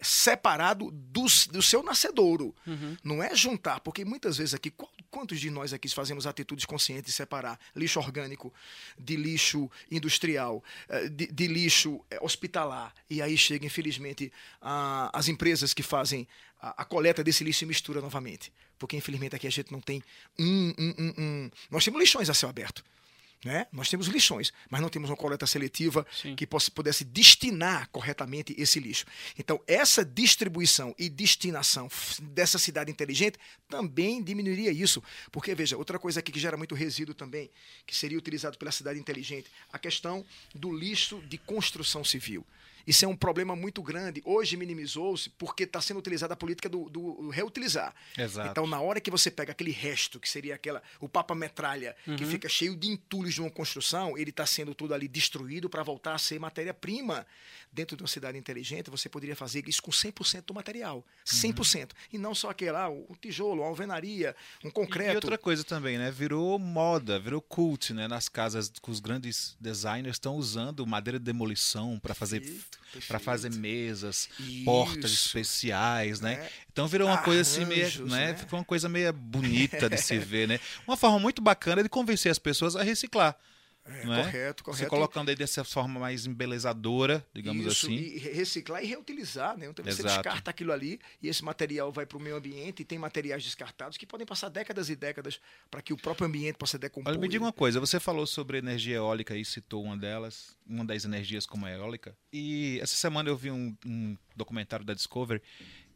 separado 0.01 0.91
do, 0.91 1.25
do 1.51 1.63
seu 1.63 1.83
nascedouro. 1.83 2.55
Não 3.03 3.23
é 3.23 3.35
juntar, 3.35 3.81
porque 3.81 4.05
muitas 4.05 4.37
vezes 4.37 4.53
aqui, 4.55 4.71
qual- 4.71 4.91
quantos 5.15 5.39
de 5.41 5.49
nós 5.51 5.73
aqui 5.73 5.89
fazemos 5.89 6.27
atitudes 6.27 6.65
conscientes 6.65 7.07
de 7.07 7.13
separar 7.13 7.57
lixo 7.77 7.99
orgânico 8.01 8.53
de 8.99 9.15
lixo 9.17 9.71
industrial, 9.91 10.63
eh, 10.89 11.09
de, 11.09 11.27
de 11.39 11.47
lixo 11.47 11.91
eh, 12.11 12.19
hospitalar? 12.21 12.93
E 13.09 13.23
aí 13.23 13.37
chega, 13.39 13.65
infelizmente, 13.65 14.33
a- 14.61 15.11
as 15.19 15.29
empresas 15.29 15.73
que 15.73 15.83
fazem 15.83 16.27
a, 16.61 16.83
a 16.83 16.85
coleta 16.85 17.23
desse 17.23 17.45
lixo 17.45 17.63
e 17.65 17.67
mistura 17.67 18.01
novamente. 18.01 18.53
Porque, 18.79 18.97
infelizmente, 18.97 19.37
aqui 19.37 19.47
a 19.47 19.51
gente 19.51 19.71
não 19.71 19.81
tem 19.81 20.03
um. 20.39 20.75
um- 20.79 20.95
um- 20.99 21.15
um- 21.25 21.51
Nós 21.71 21.85
temos 21.85 22.01
lixões 22.01 22.29
a 22.29 22.35
céu 22.35 22.49
aberto. 22.49 22.85
Né? 23.45 23.67
Nós 23.71 23.91
temos 23.91 24.07
lixões, 24.07 24.53
mas 24.71 24.81
não 24.81 24.89
temos 24.89 25.11
uma 25.11 25.17
coleta 25.17 25.47
seletiva 25.47 26.07
Sim. 26.11 26.35
que 26.35 26.47
possa, 26.47 26.71
pudesse 26.71 27.05
destinar 27.05 27.89
corretamente 27.91 28.55
esse 28.57 28.81
lixo. 28.81 29.05
Então, 29.39 29.61
essa 29.67 30.03
distribuição 30.03 30.95
e 30.99 31.11
destinação 31.11 31.89
dessa 32.23 32.59
cidade 32.59 32.91
inteligente 32.91 33.39
também 33.69 34.23
diminuiria 34.23 34.73
isso. 34.73 35.03
Porque, 35.31 35.55
veja, 35.55 35.77
outra 35.77 35.99
coisa 35.99 36.21
aqui 36.21 36.33
que 36.33 36.41
gera 36.41 36.57
muito 36.57 36.75
resíduo 36.75 37.15
também, 37.15 37.51
que 37.87 37.95
seria 37.95 38.17
utilizado 38.17 38.57
pela 38.57 38.73
cidade 38.73 38.99
inteligente, 38.99 39.51
a 39.71 39.79
questão 39.79 40.25
do 40.55 40.75
lixo 40.75 41.21
de 41.29 41.37
construção 41.37 42.03
civil. 42.03 42.47
Isso 42.87 43.05
é 43.05 43.09
um 43.09 43.17
problema 43.17 43.57
muito 43.57 43.83
grande. 43.83 44.23
Hoje 44.25 44.57
minimizou-se 44.57 45.31
porque 45.31 45.65
está 45.65 45.81
sendo 45.81 45.99
utilizada 45.99 46.35
a 46.35 46.37
política 46.37 46.69
do, 46.69 46.89
do 46.89 47.29
reutilizar. 47.31 47.95
Exato. 48.17 48.51
Então, 48.51 48.67
na 48.67 48.81
hora 48.81 49.01
que 49.01 49.11
você 49.11 49.31
pega 49.31 49.53
aquele 49.53 49.71
resto, 49.71 50.21
que 50.21 50.29
seria 50.29 50.55
aquela 50.55 50.83
o 51.01 51.09
papa 51.09 51.35
metralha, 51.35 51.97
que 52.17 52.25
fica 52.25 52.49
cheio 52.49 52.77
de 52.77 52.89
entulhos 52.89 53.35
de 53.35 53.41
uma 53.41 53.51
construção, 53.51 54.17
ele 54.19 54.31
está 54.31 54.47
sendo 54.47 54.75
tudo 54.75 54.95
ali 54.95 55.09
destruído 55.09 55.69
para 55.69 55.83
voltar 55.83 56.15
a 56.15 56.19
ser 56.19 56.39
matéria-prima. 56.39 57.27
Dentro 57.73 57.97
de 57.97 58.05
uma 58.05 58.09
cidade 58.09 58.39
inteligente, 58.39 58.89
você 58.89 59.09
poderia 59.09 59.35
fazer 59.35 59.69
isso 59.69 59.83
com 59.83 59.91
100% 59.91 60.45
do 60.47 60.55
material. 60.55 61.05
100%. 61.27 61.91
E 62.13 62.19
não 62.19 62.33
só 62.33 62.51
aquele 62.51 62.71
lá, 62.71 62.89
o 62.89 63.17
tijolo, 63.21 63.65
a 63.65 63.67
alvenaria, 63.67 64.37
um 64.63 64.71
concreto. 64.71 65.13
E 65.13 65.17
outra 65.17 65.37
coisa 65.37 65.65
também, 65.65 65.99
né? 65.99 66.09
Virou 66.11 66.57
moda, 66.57 67.19
virou 67.19 67.41
cult, 67.43 67.93
né? 67.93 68.07
Nas 68.07 68.29
casas 68.29 68.71
que 68.71 68.91
os 68.91 69.01
grandes 69.01 69.57
designers 69.61 70.15
estão 70.15 70.37
usando 70.37 70.87
madeira 70.87 71.19
de 71.19 71.25
demolição 71.25 71.99
para 71.99 72.15
fazer 72.15 72.41
Perfeito, 72.41 72.74
para 73.07 73.19
fazer 73.19 73.51
mesas, 73.53 74.29
portas 74.65 75.11
Isso. 75.11 75.27
especiais, 75.27 76.21
né? 76.21 76.35
É. 76.35 76.51
Então 76.73 76.87
virou 76.87 77.09
uma 77.09 77.19
coisa 77.19 77.41
assim 77.43 77.65
meio, 77.65 77.83
Arranjos, 77.83 78.11
né? 78.11 78.33
né? 78.33 78.35
Ficou 78.35 78.59
uma 78.59 78.65
coisa 78.65 78.89
meio 78.89 79.13
bonita 79.13 79.89
de 79.89 79.97
se 79.97 80.19
ver, 80.19 80.49
né? 80.49 80.61
Uma 80.87 80.97
forma 80.97 81.19
muito 81.19 81.41
bacana 81.41 81.83
de 81.83 81.89
convencer 81.89 82.31
as 82.31 82.39
pessoas 82.39 82.77
a 82.77 82.83
reciclar. 82.83 83.37
É, 83.87 84.05
não 84.07 84.15
é? 84.15 84.23
correto, 84.25 84.65
correto. 84.65 84.83
Você 84.85 84.89
colocando 84.89 85.29
aí 85.29 85.37
dessa 85.37 85.63
forma 85.63 86.01
mais 86.01 86.25
embelezadora, 86.27 87.25
digamos 87.35 87.67
Isso, 87.67 87.87
assim. 87.87 87.95
E 87.95 88.19
re- 88.19 88.33
reciclar 88.33 88.83
e 88.83 88.87
reutilizar, 88.87 89.57
né? 89.59 89.67
Então 89.67 89.85
você 89.85 90.01
Exato. 90.01 90.23
descarta 90.23 90.51
aquilo 90.51 90.73
ali 90.73 90.99
e 91.23 91.29
esse 91.29 91.45
material 91.45 91.93
vai 91.93 92.07
para 92.07 92.17
o 92.17 92.21
meio 92.21 92.37
ambiente 92.37 92.81
e 92.81 92.85
tem 92.85 92.99
materiais 92.99 93.45
descartados 93.45 93.99
que 93.99 94.07
podem 94.07 94.27
passar 94.27 94.49
décadas 94.49 94.89
e 94.89 94.97
décadas 94.97 95.39
para 95.71 95.83
que 95.83 95.93
o 95.93 95.97
próprio 95.97 96.27
ambiente 96.27 96.57
possa 96.57 96.79
decompor. 96.79 97.13
Olha, 97.13 97.21
me 97.21 97.29
diga 97.29 97.45
uma 97.45 97.53
coisa, 97.53 97.79
você 97.79 98.01
falou 98.01 98.27
sobre 98.27 98.57
energia 98.59 98.97
eólica 98.97 99.37
e 99.37 99.45
citou 99.45 99.85
uma 99.85 99.97
delas, 99.97 100.57
uma 100.67 100.85
das 100.85 101.05
energias 101.05 101.45
como 101.45 101.67
a 101.67 101.71
eólica. 101.71 102.17
E 102.33 102.79
essa 102.81 102.95
semana 102.95 103.29
eu 103.29 103.37
vi 103.37 103.51
um, 103.51 103.77
um 103.85 104.17
documentário 104.35 104.85
da 104.85 104.95
Discovery 104.95 105.43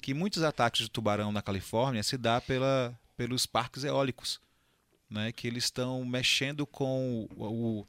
que 0.02 0.12
muitos 0.12 0.42
ataques 0.42 0.82
de 0.82 0.90
tubarão 0.90 1.32
na 1.32 1.40
Califórnia 1.42 2.02
se 2.02 2.16
dá 2.18 2.40
pela, 2.40 2.98
pelos 3.16 3.46
parques 3.46 3.82
eólicos, 3.82 4.40
né? 5.10 5.32
Que 5.32 5.46
eles 5.46 5.64
estão 5.64 6.04
mexendo 6.04 6.66
com 6.66 7.28
o, 7.36 7.44
o- 7.80 7.86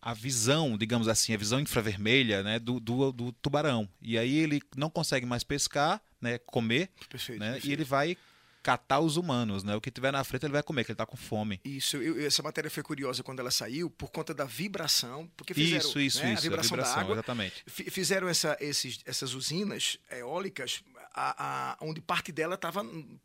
a 0.00 0.14
visão, 0.14 0.78
digamos 0.78 1.08
assim, 1.08 1.34
a 1.34 1.36
visão 1.36 1.58
infravermelha, 1.58 2.42
né? 2.42 2.58
Do, 2.58 2.78
do, 2.78 3.10
do 3.12 3.32
tubarão. 3.32 3.88
E 4.00 4.16
aí 4.16 4.36
ele 4.36 4.60
não 4.76 4.88
consegue 4.88 5.26
mais 5.26 5.42
pescar, 5.42 6.00
né? 6.20 6.38
Comer, 6.38 6.90
Perfeito, 7.08 7.40
né? 7.40 7.52
perfeito. 7.52 7.68
E 7.68 7.72
ele 7.72 7.84
vai 7.84 8.16
catar 8.62 8.98
os 8.98 9.16
humanos, 9.16 9.62
né? 9.62 9.76
O 9.76 9.80
que 9.80 9.92
tiver 9.92 10.10
na 10.12 10.24
frente 10.24 10.44
ele 10.44 10.52
vai 10.52 10.62
comer, 10.62 10.84
que 10.84 10.90
ele 10.90 10.96
tá 10.96 11.06
com 11.06 11.16
fome. 11.16 11.60
Isso, 11.64 11.96
eu- 11.98 12.24
essa 12.26 12.42
matéria 12.42 12.68
foi 12.68 12.82
curiosa 12.82 13.22
quando 13.22 13.38
ela 13.38 13.50
saiu, 13.50 13.88
por 13.88 14.10
conta 14.10 14.34
da 14.34 14.44
vibração, 14.44 15.30
porque 15.36 15.54
fizeram 15.54 15.88
Isso, 15.88 16.00
isso, 16.00 16.18
né, 16.22 16.32
isso. 16.34 16.40
a 16.40 16.42
vibração, 16.42 16.76
da 16.76 16.84
água. 17.00 17.14
exatamente. 17.14 17.62
Fi- 17.66 17.88
Fizeram 17.90 18.28
essa- 18.28 18.56
esses- 18.60 18.98
essas 19.06 19.34
usinas 19.34 19.98
eólicas, 20.10 20.82
a- 21.16 21.72
a- 21.72 21.76
onde 21.80 22.00
parte 22.00 22.30
dela 22.30 22.54
estava 22.56 22.84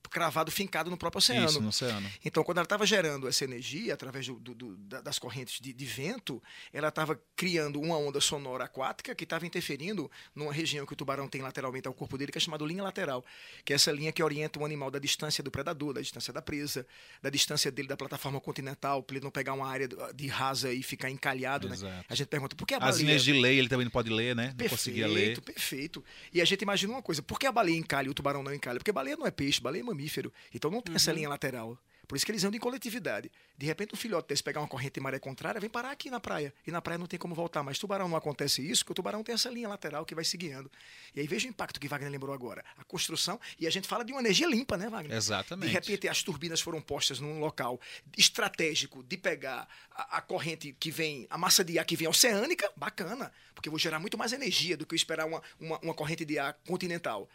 cravado, 0.09 0.49
fincado 0.49 0.89
no 0.89 0.97
próprio 0.97 1.17
oceano. 1.19 1.45
Isso, 1.47 1.61
no 1.61 1.67
oceano. 1.69 2.09
Então, 2.23 2.43
quando 2.43 2.57
ela 2.59 2.65
estava 2.65 2.85
gerando 2.85 3.27
essa 3.27 3.43
energia 3.43 3.93
através 3.93 4.25
do- 4.27 4.39
do- 4.39 4.55
do- 4.55 4.77
da- 4.77 5.01
das 5.01 5.19
correntes 5.19 5.59
de, 5.59 5.73
de 5.73 5.85
vento, 5.85 6.41
ela 6.71 6.87
estava 6.87 7.19
criando 7.35 7.79
uma 7.81 7.97
onda 7.97 8.21
sonora 8.21 8.63
aquática 8.63 9.13
que 9.13 9.23
estava 9.25 9.45
interferindo 9.45 10.09
numa 10.33 10.53
região 10.53 10.85
que 10.85 10.93
o 10.93 10.95
tubarão 10.95 11.27
tem 11.27 11.41
lateralmente 11.41 11.87
ao 11.87 11.93
corpo 11.93 12.17
dele, 12.17 12.31
que 12.31 12.37
é 12.37 12.41
chamada 12.41 12.63
linha 12.65 12.81
lateral, 12.83 13.23
que 13.65 13.73
é 13.73 13.75
essa 13.75 13.91
linha 13.91 14.11
que 14.11 14.23
orienta 14.23 14.59
o 14.59 14.65
animal 14.65 14.89
da 14.89 14.99
distância 14.99 15.43
do 15.43 15.51
predador, 15.51 15.93
da 15.93 16.01
distância 16.01 16.31
da 16.31 16.41
presa, 16.41 16.85
da 17.21 17.29
distância 17.29 17.69
dele 17.71 17.87
da 17.89 17.97
plataforma 17.97 18.39
continental, 18.39 19.03
para 19.03 19.17
ele 19.17 19.23
não 19.23 19.31
pegar 19.31 19.53
uma 19.53 19.67
área 19.67 19.87
de 20.15 20.27
rasa 20.27 20.71
e 20.71 20.81
ficar 20.81 21.09
encalhado. 21.09 21.67
Né? 21.67 21.75
A 22.07 22.15
gente 22.15 22.27
pergunta 22.27 22.55
por 22.55 22.65
que 22.65 22.73
a 22.73 22.77
As 22.77 22.83
baleia... 22.83 23.05
linhas 23.05 23.23
de 23.23 23.33
lei 23.33 23.59
ele 23.59 23.67
também 23.67 23.83
não 23.85 23.91
pode 23.91 24.09
ler, 24.09 24.35
né? 24.35 24.53
Não 24.57 24.69
conseguia 24.69 25.07
ler. 25.07 25.35
Perfeito, 25.35 25.41
perfeito. 25.41 26.05
E 26.33 26.39
a 26.41 26.45
gente 26.45 26.61
imagina 26.61 26.93
uma 26.93 27.01
coisa: 27.01 27.21
por 27.21 27.39
que 27.39 27.45
a 27.45 27.51
baleia 27.51 27.80
encalha 27.81 28.07
e 28.07 28.09
o 28.09 28.13
tubarão 28.13 28.41
não 28.43 28.53
encalha? 28.53 28.79
Porque 28.79 28.91
baleia 28.91 29.17
não 29.17 29.27
é 29.27 29.31
peixe, 29.31 29.59
baleia 29.59 29.81
é 29.81 29.83
mamífero. 29.85 30.31
Então 30.53 30.71
não 30.71 30.81
tem 30.81 30.91
Uhum. 30.93 30.95
essa 30.97 31.11
linha 31.11 31.27
lateral. 31.27 31.77
Por 32.07 32.17
isso 32.17 32.25
que 32.25 32.31
eles 32.33 32.43
andam 32.43 32.57
em 32.57 32.59
coletividade. 32.59 33.31
De 33.57 33.65
repente, 33.65 33.93
um 33.93 33.97
filhote 33.97 34.27
desse 34.27 34.43
pegar 34.43 34.59
uma 34.59 34.67
corrente 34.67 34.99
em 34.99 35.03
maré 35.03 35.17
contrária, 35.17 35.61
vem 35.61 35.69
parar 35.69 35.91
aqui 35.91 36.09
na 36.09 36.19
praia. 36.19 36.53
E 36.67 36.71
na 36.71 36.81
praia 36.81 36.97
não 36.97 37.07
tem 37.07 37.17
como 37.17 37.33
voltar. 37.33 37.63
Mas 37.63 37.79
tubarão 37.79 38.09
não 38.09 38.17
acontece 38.17 38.61
isso, 38.61 38.83
porque 38.83 38.91
o 38.91 38.95
tubarão 38.95 39.23
tem 39.23 39.33
essa 39.33 39.49
linha 39.49 39.69
lateral 39.69 40.05
que 40.05 40.13
vai 40.13 40.25
se 40.25 40.35
guiando. 40.35 40.69
E 41.15 41.21
aí 41.21 41.27
veja 41.27 41.47
o 41.47 41.49
impacto 41.49 41.79
que 41.79 41.87
Wagner 41.87 42.11
lembrou 42.11 42.33
agora. 42.35 42.65
A 42.77 42.83
construção, 42.83 43.39
e 43.57 43.65
a 43.65 43.69
gente 43.69 43.87
fala 43.87 44.03
de 44.03 44.11
uma 44.11 44.19
energia 44.19 44.45
limpa, 44.45 44.75
né, 44.75 44.89
Wagner? 44.89 45.15
Exatamente. 45.15 45.69
De 45.69 45.73
repente, 45.73 46.09
as 46.09 46.21
turbinas 46.21 46.59
foram 46.59 46.81
postas 46.81 47.21
num 47.21 47.39
local 47.39 47.79
estratégico 48.17 49.03
de 49.03 49.17
pegar 49.17 49.67
a, 49.95 50.17
a 50.17 50.21
corrente 50.21 50.75
que 50.79 50.91
vem, 50.91 51.27
a 51.29 51.37
massa 51.37 51.63
de 51.63 51.79
ar 51.79 51.85
que 51.85 51.95
vem 51.95 52.07
oceânica, 52.09 52.69
bacana, 52.75 53.31
porque 53.55 53.69
eu 53.69 53.71
vou 53.71 53.79
gerar 53.79 53.99
muito 53.99 54.17
mais 54.17 54.31
energia 54.33 54.77
do 54.77 54.85
que 54.85 54.93
eu 54.93 54.97
esperar 54.97 55.25
uma, 55.25 55.41
uma, 55.59 55.79
uma 55.79 55.93
corrente 55.93 56.23
de 56.25 56.37
ar 56.37 56.53
continental. 56.67 57.29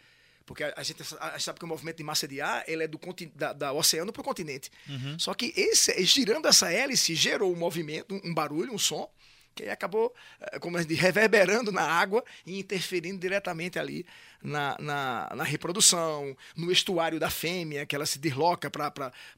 Porque 0.47 0.63
a, 0.65 0.73
a 0.77 0.83
gente, 0.83 1.03
a 1.21 1.31
gente 1.33 1.43
sabe 1.43 1.59
que 1.59 1.65
o 1.65 1.69
movimento 1.69 1.97
de 1.97 2.05
massa 2.05 2.27
de 2.27 2.41
ar 2.41 2.65
ele 2.67 2.85
é 2.85 2.89
do, 2.89 2.99
da, 3.35 3.53
da 3.53 3.73
oceano 3.73 4.13
para 4.13 4.21
o 4.23 4.25
continente. 4.25 4.71
Só 5.19 5.35
que 5.35 5.53
esse, 5.57 6.03
girando 6.05 6.47
essa 6.47 6.73
hélice 6.73 7.15
gerou 7.15 7.53
um 7.53 7.57
movimento, 7.57 8.15
um, 8.15 8.31
um 8.31 8.35
barulho, 8.35 8.73
um 8.73 8.79
som, 8.79 9.11
que 9.57 9.63
aí 9.65 9.71
acabou, 9.71 10.15
eh, 10.41 10.59
como 10.61 10.77
a 10.77 10.81
gente 10.83 10.91
diz, 10.91 11.01
reverberando 11.01 11.73
na 11.73 11.83
água 11.83 12.23
e 12.47 12.59
interferindo 12.61 13.19
diretamente 13.19 13.79
ali 13.79 14.07
na, 14.43 14.77
na, 14.79 15.33
na 15.35 15.45
reprodução, 15.45 16.37
no 16.55 16.71
estuário 16.71 17.19
da 17.19 17.31
fêmea, 17.31 17.85
que 17.87 17.97
ela 17.97 18.07
se 18.07 18.19
desloca 18.19 18.71
para 18.71 18.93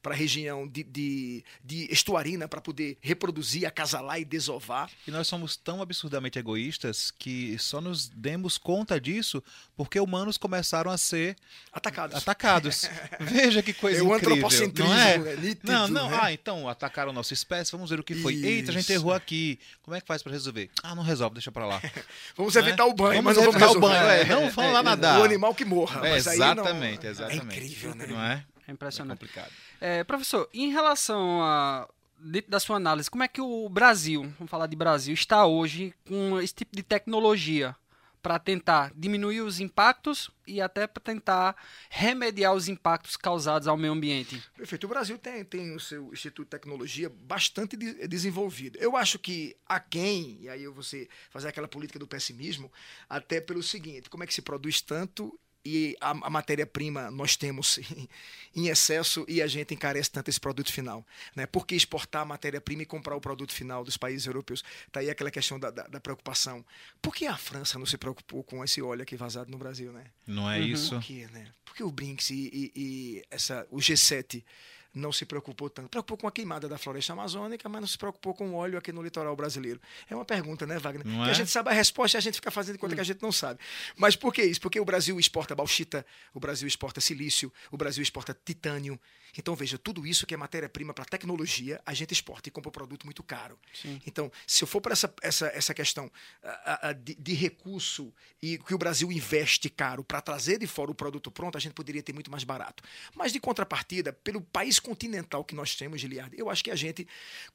a 0.05 0.13
região 0.13 0.67
de, 0.69 0.83
de, 0.83 1.45
de 1.65 1.89
estuarina 1.91 2.47
para 2.49 2.61
poder 2.61 2.99
reproduzir, 3.01 3.67
acasalar 3.67 4.21
e 4.21 4.25
desovar. 4.25 4.91
E 5.07 5.11
nós 5.11 5.27
somos 5.27 5.57
tão 5.57 5.81
absurdamente 5.81 6.39
egoístas 6.39 7.11
que 7.11 7.57
só 7.59 7.81
nos 7.81 8.09
demos 8.09 8.59
conta 8.59 9.01
disso 9.01 9.43
porque 9.77 9.99
humanos 10.01 10.37
começaram 10.37 10.91
a 10.91 10.99
ser 10.99 11.37
Atacados. 11.73 12.17
atacados. 12.17 12.91
Veja 13.21 13.63
que 13.63 13.73
coisa 13.73 14.01
É 14.01 14.03
o 14.03 14.15
incrível. 14.15 14.35
antropocentrismo, 14.35 14.93
não 14.93 15.01
é? 15.01 15.19
né? 15.19 15.37
Nítido, 15.37 15.73
não, 15.73 15.89
não. 15.89 16.11
né? 16.11 16.19
Ah, 16.21 16.33
então 16.33 16.69
atacaram 16.69 17.13
nossa 17.13 17.33
espécie, 17.33 17.71
vamos 17.73 17.89
ver 17.89 18.01
o 18.01 18.05
que 18.05 18.15
foi. 18.17 18.35
Eita, 18.35 18.71
a 18.71 18.75
gente 18.75 18.83
Isso. 18.83 18.93
errou 18.93 19.13
aqui. 19.15 19.59
Como 19.83 19.95
é 19.97 20.01
que 20.01 20.07
faz 20.09 20.23
para 20.23 20.33
resolver? 20.33 20.71
Ah, 20.83 20.95
não 20.95 21.03
resolve, 21.05 21.35
deixa 21.35 21.53
para 21.53 21.67
lá. 21.67 21.81
Vamos 22.37 22.55
Né? 22.55 22.61
evitar 22.63 22.87
o 22.87 22.93
banho, 22.95 23.23
Vamos 23.23 23.25
mas 23.25 23.37
não 23.37 23.45
vamos 23.45 23.57
evitar 23.63 23.71
o 23.77 23.81
banho, 23.81 24.07
é, 24.09 24.25
não 24.25 24.51
vamos 24.51 24.73
lá 24.73 24.83
nadar. 24.83 25.21
O 25.21 25.25
animal 25.25 25.55
que 25.55 25.65
morra. 25.65 26.05
É, 26.07 26.11
mas 26.13 26.27
aí 26.27 26.39
não- 26.39 26.47
exatamente, 26.53 27.07
exatamente. 27.07 27.41
É 27.41 27.45
incrível, 27.45 27.95
né? 27.95 28.07
Não 28.07 28.21
é? 28.21 28.45
É 28.67 28.71
É 28.71 28.73
impressionante. 28.73 29.19
complicado. 29.19 29.51
É, 29.81 30.03
professor, 30.05 30.49
em 30.53 30.73
relação 30.73 31.43
a. 31.43 31.87
Dentro 32.21 32.51
da 32.51 32.59
sua 32.59 32.75
análise, 32.77 33.09
como 33.09 33.23
é 33.23 33.29
que 33.29 33.41
o 33.41 33.69
Brasil, 33.69 34.23
vamos 34.41 34.51
falar 34.51 34.67
de 34.67 34.75
Brasil, 34.75 35.15
está 35.15 35.47
hoje 35.47 35.95
com 36.09 36.41
esse 36.41 36.53
tipo 36.53 36.75
de 36.75 36.83
tecnologia 36.83 37.77
para 38.23 38.39
tentar 38.39 38.93
diminuir 38.95 39.41
os 39.41 39.61
impactos 39.61 40.31
e 40.47 40.61
até 40.61 40.87
para 40.87 41.03
tentar 41.03 41.57
remediar 41.91 42.55
os 42.55 42.69
impactos 42.69 43.17
causados 43.17 43.69
ao 43.69 43.77
meio 43.77 43.93
ambiente? 43.93 44.43
Perfeito. 44.57 44.85
O 44.85 44.89
Brasil 44.89 45.19
tem, 45.19 45.45
tem 45.45 45.75
o 45.75 45.81
seu 45.81 46.13
Instituto 46.13 46.47
de 46.47 46.51
Tecnologia 46.51 47.09
bastante 47.09 47.77
de- 47.77 48.07
desenvolvido. 48.09 48.79
Eu 48.79 48.97
acho 48.97 49.19
que 49.19 49.57
há 49.67 49.79
quem, 49.79 50.39
e 50.41 50.49
aí 50.49 50.65
ser- 50.83 51.09
fazer 51.31 51.49
aquela 51.49 51.69
política 51.69 51.99
do 51.99 52.07
pessimismo, 52.07 52.73
até 53.09 53.41
pelo 53.41 53.63
seguinte: 53.63 54.11
como 54.11 54.25
é 54.25 54.27
que 54.27 54.35
se 54.35 54.43
produz 54.43 54.81
tanto 54.81 55.39
e 55.65 55.97
a, 56.01 56.11
a 56.11 56.31
matéria-prima 56.31 57.11
nós 57.11 57.37
temos 57.37 57.79
em, 58.55 58.69
excesso 58.69 59.25
e 59.29 59.43
a 59.43 59.47
gente 59.47 59.75
encarece 59.75 60.11
tanto 60.11 60.29
esse 60.29 60.41
produto 60.41 60.73
final? 60.73 61.05
Né? 61.35 61.47
Por 61.47 61.67
que 61.67 61.75
exportar 61.75 62.23
a 62.23 62.25
matéria-prima 62.25 62.83
e 62.83 62.87
comprar 62.87 63.17
o 63.17 63.21
produto 63.21 63.53
final 63.53 63.85
dos 63.85 63.97
países 63.97 64.27
europeus? 64.27 64.65
Está 64.87 65.01
aí 65.01 65.11
aquela 65.11 65.31
questão 65.31 65.59
da, 65.59 65.71
da, 65.71 65.87
da 65.87 66.01
preocupação. 66.01 66.65
Por 67.03 67.15
que 67.15 67.27
a 67.27 67.37
França 67.37 67.79
não 67.79 67.87
se 67.87 67.99
preocupou 67.99 68.43
com 68.43 68.65
esse 68.65 68.81
óleo 68.81 69.03
aqui 69.03 69.17
vazado 69.17 69.51
no 69.51 69.59
Brasil? 69.59 69.93
Né? 69.93 70.05
Não 70.27 70.51
é 70.51 70.61
isso? 70.61 70.95
Por 70.95 71.03
quê, 71.03 71.29
né? 71.33 71.47
Porque 71.65 71.83
o 71.83 71.91
Brinks 71.91 72.31
e, 72.31 72.35
e- 72.35 72.73
e 72.75 73.23
essa, 73.31 73.67
o 73.71 73.77
G7 73.77 74.43
não 74.95 75.13
se 75.13 75.25
preocupou 75.25 75.69
tanto. 75.71 75.89
Preocupou 75.89 76.17
com 76.17 76.27
a 76.27 76.33
queimada 76.33 76.69
da 76.69 76.79
floresta 76.79 77.13
amazônica, 77.13 77.69
mas 77.69 77.81
não 77.81 77.89
se 77.89 77.99
preocupou 77.99 78.35
com 78.35 78.51
o 78.51 78.55
óleo 78.55 78.79
aqui 78.79 78.93
no 78.93 79.03
litoral 79.03 79.35
brasileiro. 79.37 79.81
É 80.09 80.15
uma 80.15 80.25
pergunta, 80.25 80.67
né, 80.67 80.79
Wagner? 80.79 81.07
Não 81.07 81.25
que 81.25 81.29
é? 81.29 81.33
a 81.33 81.35
gente 81.35 81.51
sabe 81.51 81.71
a 81.71 81.73
resposta 81.73 82.17
e 82.17 82.19
a 82.19 82.21
gente 82.21 82.35
fica 82.35 82.51
fazendo 82.51 82.79
conta 82.79 82.95
que 82.95 83.01
a 83.01 83.05
gente 83.05 83.23
não 83.23 83.33
sabe. 83.33 83.61
Mas 83.97 84.17
por 84.17 84.33
que 84.33 84.43
isso? 84.43 84.61
Porque 84.61 84.81
o 84.81 84.85
Brasil 84.85 85.19
exporta 85.19 85.55
bauxita, 85.55 86.05
o 86.35 86.41
Brasil 86.41 86.67
exporta 86.67 87.01
silício, 87.01 87.53
o 87.71 87.77
Brasil 87.77 88.03
exporta 88.03 88.37
titânio. 88.45 88.99
Então, 89.37 89.55
veja, 89.55 89.77
tudo 89.79 90.07
isso 90.07 90.27
que 90.27 90.35
é 90.35 90.37
matéria-prima 90.37 90.95
para 90.95 91.05
tecnologia, 91.05 91.81
a 91.85 91.93
gente 91.93 92.13
exporta 92.13 92.49
e 92.49 92.53
compra 92.53 92.71
um 92.71 92.73
produto 92.73 93.05
muito 93.05 93.23
caro. 93.23 93.59
Então, 94.07 94.33
se 94.47 94.65
eu 94.65 94.69
for 94.69 94.81
para 94.81 94.93
essa, 94.93 95.13
essa, 95.23 95.47
essa 95.49 95.75
questão 95.75 96.11
ah, 96.43 96.89
ah, 96.89 96.93
de, 96.93 97.15
de 97.15 97.35
recurso 97.35 98.13
e 98.43 98.59
que 98.59 98.75
o 98.75 98.79
Brasil 98.79 99.13
investe 99.13 99.69
caro 99.69 100.03
para 100.03 100.21
trazer 100.21 100.59
de 100.59 100.67
fora 100.67 100.91
o 100.91 100.95
produto 100.95 101.31
pronto, 101.31 101.57
a 101.57 101.61
gente 101.61 101.73
poderia 101.73 102.03
ter 102.03 102.13
muito 102.13 102.31
mais 102.31 102.45
barato. 102.45 102.83
Mas, 103.15 103.33
de 103.33 103.39
contrapartida, 103.39 104.13
pelo 104.13 104.41
país 104.41 104.78
continental 104.81 105.45
que 105.45 105.55
nós 105.55 105.75
temos, 105.75 106.01
Giliardo, 106.01 106.35
eu 106.37 106.49
acho 106.51 106.63
que 106.65 106.71
a 106.71 106.77
gente, 106.77 107.07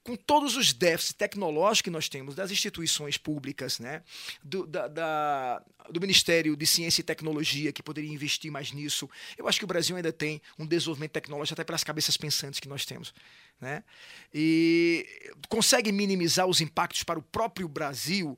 com 0.04 0.16
todos 0.16 0.56
os 0.56 0.74
déficits 0.74 1.14
tecnológicos 1.14 1.82
que 1.82 1.90
nós 1.90 2.10
temos, 2.10 2.36
das 2.36 2.52
instituições 2.52 3.18
públicas, 3.18 3.80
né, 3.80 4.02
do, 4.44 4.66
da- 4.66 4.88
da- 4.88 5.64
do 5.90 6.00
Ministério 6.00 6.56
de 6.56 6.66
Ciência 6.66 7.02
e 7.02 7.04
Tecnologia, 7.04 7.72
que 7.72 7.84
poderia 7.84 8.12
investir 8.12 8.52
mais 8.52 8.72
nisso, 8.72 9.10
eu 9.38 9.48
acho 9.48 9.60
que 9.60 9.66
o 9.66 9.68
Brasil 9.68 9.96
ainda 9.96 10.12
tem 10.14 10.42
um 10.58 10.66
desenvolvimento 10.66 11.12
tecnológico 11.12 11.54
até 11.54 11.64
pelas 11.64 11.84
cabeças 11.84 12.16
pensantes 12.18 12.60
que 12.60 12.68
nós 12.68 12.86
temos. 12.86 13.14
Né? 13.60 13.84
E 14.34 15.32
consegue 15.48 15.92
minimizar 15.92 16.48
os 16.48 16.60
impactos 16.62 17.04
para 17.04 17.20
o 17.20 17.22
próprio 17.22 17.68
Brasil. 17.68 18.38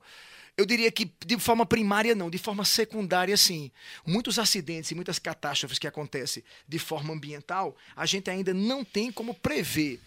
Eu 0.58 0.66
diria 0.66 0.90
que 0.90 1.12
de 1.26 1.38
forma 1.38 1.66
primária 1.66 2.16
não, 2.16 2.30
de 2.30 2.38
forma 2.38 2.64
secundária 2.64 3.36
sim. 3.36 3.72
Muitos 4.06 4.40
acidentes 4.40 4.90
e 4.92 4.96
muitas 4.96 5.20
catástrofes 5.20 5.78
que 5.78 5.88
acontecem 5.88 6.44
de 6.68 6.80
forma 6.80 7.14
ambiental, 7.14 7.76
a 7.96 8.06
gente 8.06 8.30
ainda 8.30 8.54
não 8.54 8.84
tem 8.84 9.12
como 9.12 9.34
prever 9.34 10.00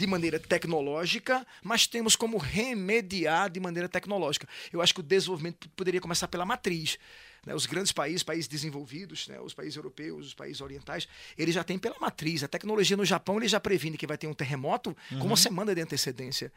de 0.00 0.06
maneira 0.06 0.38
tecnológica, 0.38 1.46
mas 1.62 1.86
temos 1.86 2.16
como 2.16 2.38
remediar 2.38 3.50
de 3.50 3.60
maneira 3.60 3.86
tecnológica. 3.86 4.48
Eu 4.72 4.80
acho 4.80 4.94
que 4.94 5.00
o 5.00 5.02
desenvolvimento 5.02 5.68
poderia 5.70 6.00
começar 6.00 6.26
pela 6.26 6.46
matriz. 6.46 6.98
né? 7.44 7.54
Os 7.54 7.66
grandes 7.66 7.92
países, 7.92 8.22
países 8.22 8.48
desenvolvidos, 8.48 9.28
né? 9.28 9.38
os 9.40 9.52
países 9.52 9.76
europeus, 9.76 10.28
os 10.28 10.34
países 10.34 10.62
orientais, 10.62 11.06
eles 11.36 11.54
já 11.54 11.62
têm 11.62 11.78
pela 11.78 11.98
matriz. 12.00 12.42
A 12.42 12.48
tecnologia 12.48 12.96
no 12.96 13.04
Japão 13.04 13.36
ele 13.36 13.48
já 13.48 13.60
previne 13.60 13.98
que 13.98 14.06
vai 14.06 14.16
ter 14.16 14.26
um 14.26 14.32
terremoto 14.32 14.96
com 15.10 15.26
uma 15.26 15.36
semana 15.36 15.74
de 15.74 15.82
antecedência. 15.82 16.50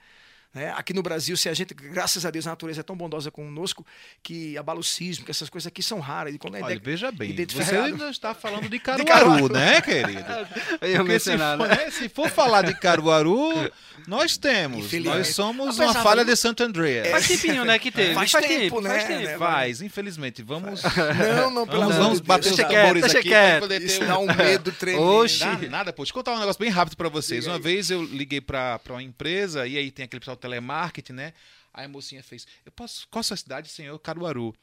Né? 0.53 0.71
Aqui 0.75 0.93
no 0.93 1.01
Brasil, 1.01 1.35
se 1.35 1.49
a 1.49 1.53
gente, 1.53 1.73
graças 1.73 2.25
a 2.25 2.31
Deus, 2.31 2.45
a 2.45 2.51
natureza 2.51 2.81
é 2.81 2.83
tão 2.83 2.95
bondosa 2.95 3.31
conosco 3.31 3.85
que 4.21 4.57
abala 4.57 4.79
o 4.79 4.83
sismo, 4.83 5.25
que 5.25 5.31
essas 5.31 5.49
coisas 5.49 5.67
aqui 5.67 5.81
são 5.81 5.99
raras. 5.99 6.33
E 6.35 6.37
quando 6.37 6.55
é 6.57 6.61
Olha, 6.61 6.79
veja 6.79 7.11
bem, 7.11 7.35
você 7.45 7.75
ainda 7.75 8.09
está 8.09 8.33
falando 8.33 8.67
de 8.69 8.79
Caruaru, 8.79 9.05
Caruaru. 9.07 9.53
né, 9.53 9.81
querido? 9.81 10.23
Porque 10.79 11.19
se 11.19 11.31
for, 11.37 11.57
né? 11.57 11.67
né, 11.67 11.91
se 11.91 12.09
for 12.09 12.29
falar 12.29 12.61
de 12.63 12.73
Caruaru, 12.79 13.71
nós 14.07 14.37
temos. 14.37 14.91
Nós 14.93 15.29
somos 15.29 15.79
uma 15.79 15.93
falha 15.93 16.23
de 16.23 16.35
Santo 16.35 16.63
André. 16.63 17.05
Faz 17.05 17.27
tempinho, 17.27 17.65
né, 17.65 17.79
que 17.79 17.91
teve. 17.91 18.13
Faz 18.13 18.31
tempo, 18.31 18.81
né, 18.81 18.89
Faz 18.89 19.03
tempo. 19.05 19.23
né? 19.23 19.37
Faz, 19.37 19.81
infelizmente. 19.81 20.43
Vamos, 20.43 20.81
Não, 20.83 21.49
não, 21.51 21.65
pelo 21.67 21.79
vamos, 21.81 21.95
amor 21.95 22.03
vamos 22.03 22.21
de 22.21 22.27
bater 22.27 22.43
Deus, 22.43 22.51
os 22.51 22.57
deixa 22.57 22.71
não. 22.73 22.81
tambores 22.81 23.03
quieto, 23.11 23.17
aqui 23.17 23.29
deixa 23.29 23.49
para 23.51 23.59
poder 23.59 23.79
ter 23.79 23.85
Isso 23.85 24.03
um... 24.03 24.07
dá 24.07 24.19
um 24.19 24.35
medo 24.35 24.71
tremendo. 24.77 25.03
Oxi. 25.03 25.39
Dá 25.39 25.57
nada, 25.69 25.93
pô. 25.93 26.03
Deixa 26.03 26.11
eu 26.11 26.15
contar 26.15 26.33
um 26.33 26.39
negócio 26.39 26.59
bem 26.59 26.69
rápido 26.69 26.95
pra 26.97 27.09
vocês. 27.09 27.47
Uma 27.47 27.59
vez 27.59 27.89
eu 27.89 28.03
liguei 28.03 28.41
pra, 28.41 28.77
pra 28.79 28.93
uma 28.93 29.03
empresa 29.03 29.65
e 29.67 29.77
aí 29.77 29.89
tem 29.91 30.05
aquele 30.05 30.19
pessoal 30.19 30.37
telemarketing, 30.43 31.13
né? 31.13 31.34
Aí 31.73 31.86
a 31.86 31.89
mocinha 31.89 32.21
fez: 32.23 32.45
Eu 32.65 32.71
posso. 32.71 33.08
Qual 33.10 33.21
a 33.21 33.23
sua 33.23 33.38
cidade, 33.38 33.69
senhor? 33.69 33.97
Caruaru. 33.99 34.53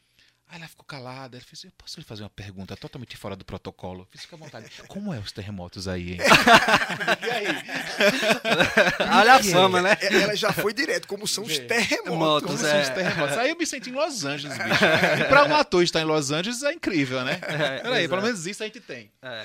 Aí 0.52 0.58
ela 0.58 0.66
ficou 0.68 0.84
calada. 0.84 1.36
Ela 1.36 1.44
fez: 1.44 1.64
Eu 1.64 1.72
posso 1.78 1.98
lhe 1.98 2.04
fazer 2.04 2.22
uma 2.22 2.30
pergunta 2.30 2.76
totalmente 2.76 3.16
fora 3.16 3.34
do 3.34 3.44
protocolo? 3.44 4.06
Fiz, 4.10 4.22
fica 4.22 4.36
à 4.36 4.38
vontade. 4.38 4.68
Como 4.88 5.12
é 5.14 5.18
os 5.18 5.32
terremotos 5.32 5.88
aí, 5.88 6.12
hein? 6.12 6.18
e 7.26 7.30
aí? 7.30 7.46
Olha 9.18 9.34
a 9.34 9.42
fama, 9.42 9.80
né? 9.82 9.96
É, 10.00 10.22
Ela 10.22 10.36
já 10.36 10.52
foi 10.52 10.72
direto, 10.74 11.08
como 11.08 11.26
são 11.26 11.44
os 11.44 11.58
terremotos. 11.58 12.16
Motos, 12.18 12.50
Como 12.50 12.66
é. 12.66 12.70
são 12.70 12.80
os 12.82 12.88
terremotos? 12.90 13.36
Aí 13.38 13.50
eu 13.50 13.56
me 13.56 13.66
senti 13.66 13.90
em 13.90 13.94
Los 13.94 14.24
Angeles, 14.26 14.56
bicho. 14.58 14.84
E 15.20 15.24
pra 15.24 15.44
um 15.44 15.54
ator 15.54 15.82
estar 15.82 16.00
em 16.00 16.04
Los 16.04 16.30
Angeles 16.30 16.62
é 16.62 16.72
incrível, 16.72 17.24
né? 17.24 17.36
Peraí, 17.36 18.04
exato. 18.04 18.08
pelo 18.08 18.22
menos 18.22 18.46
isso 18.46 18.62
a 18.62 18.66
gente 18.66 18.80
tem. 18.80 19.10
É. 19.22 19.44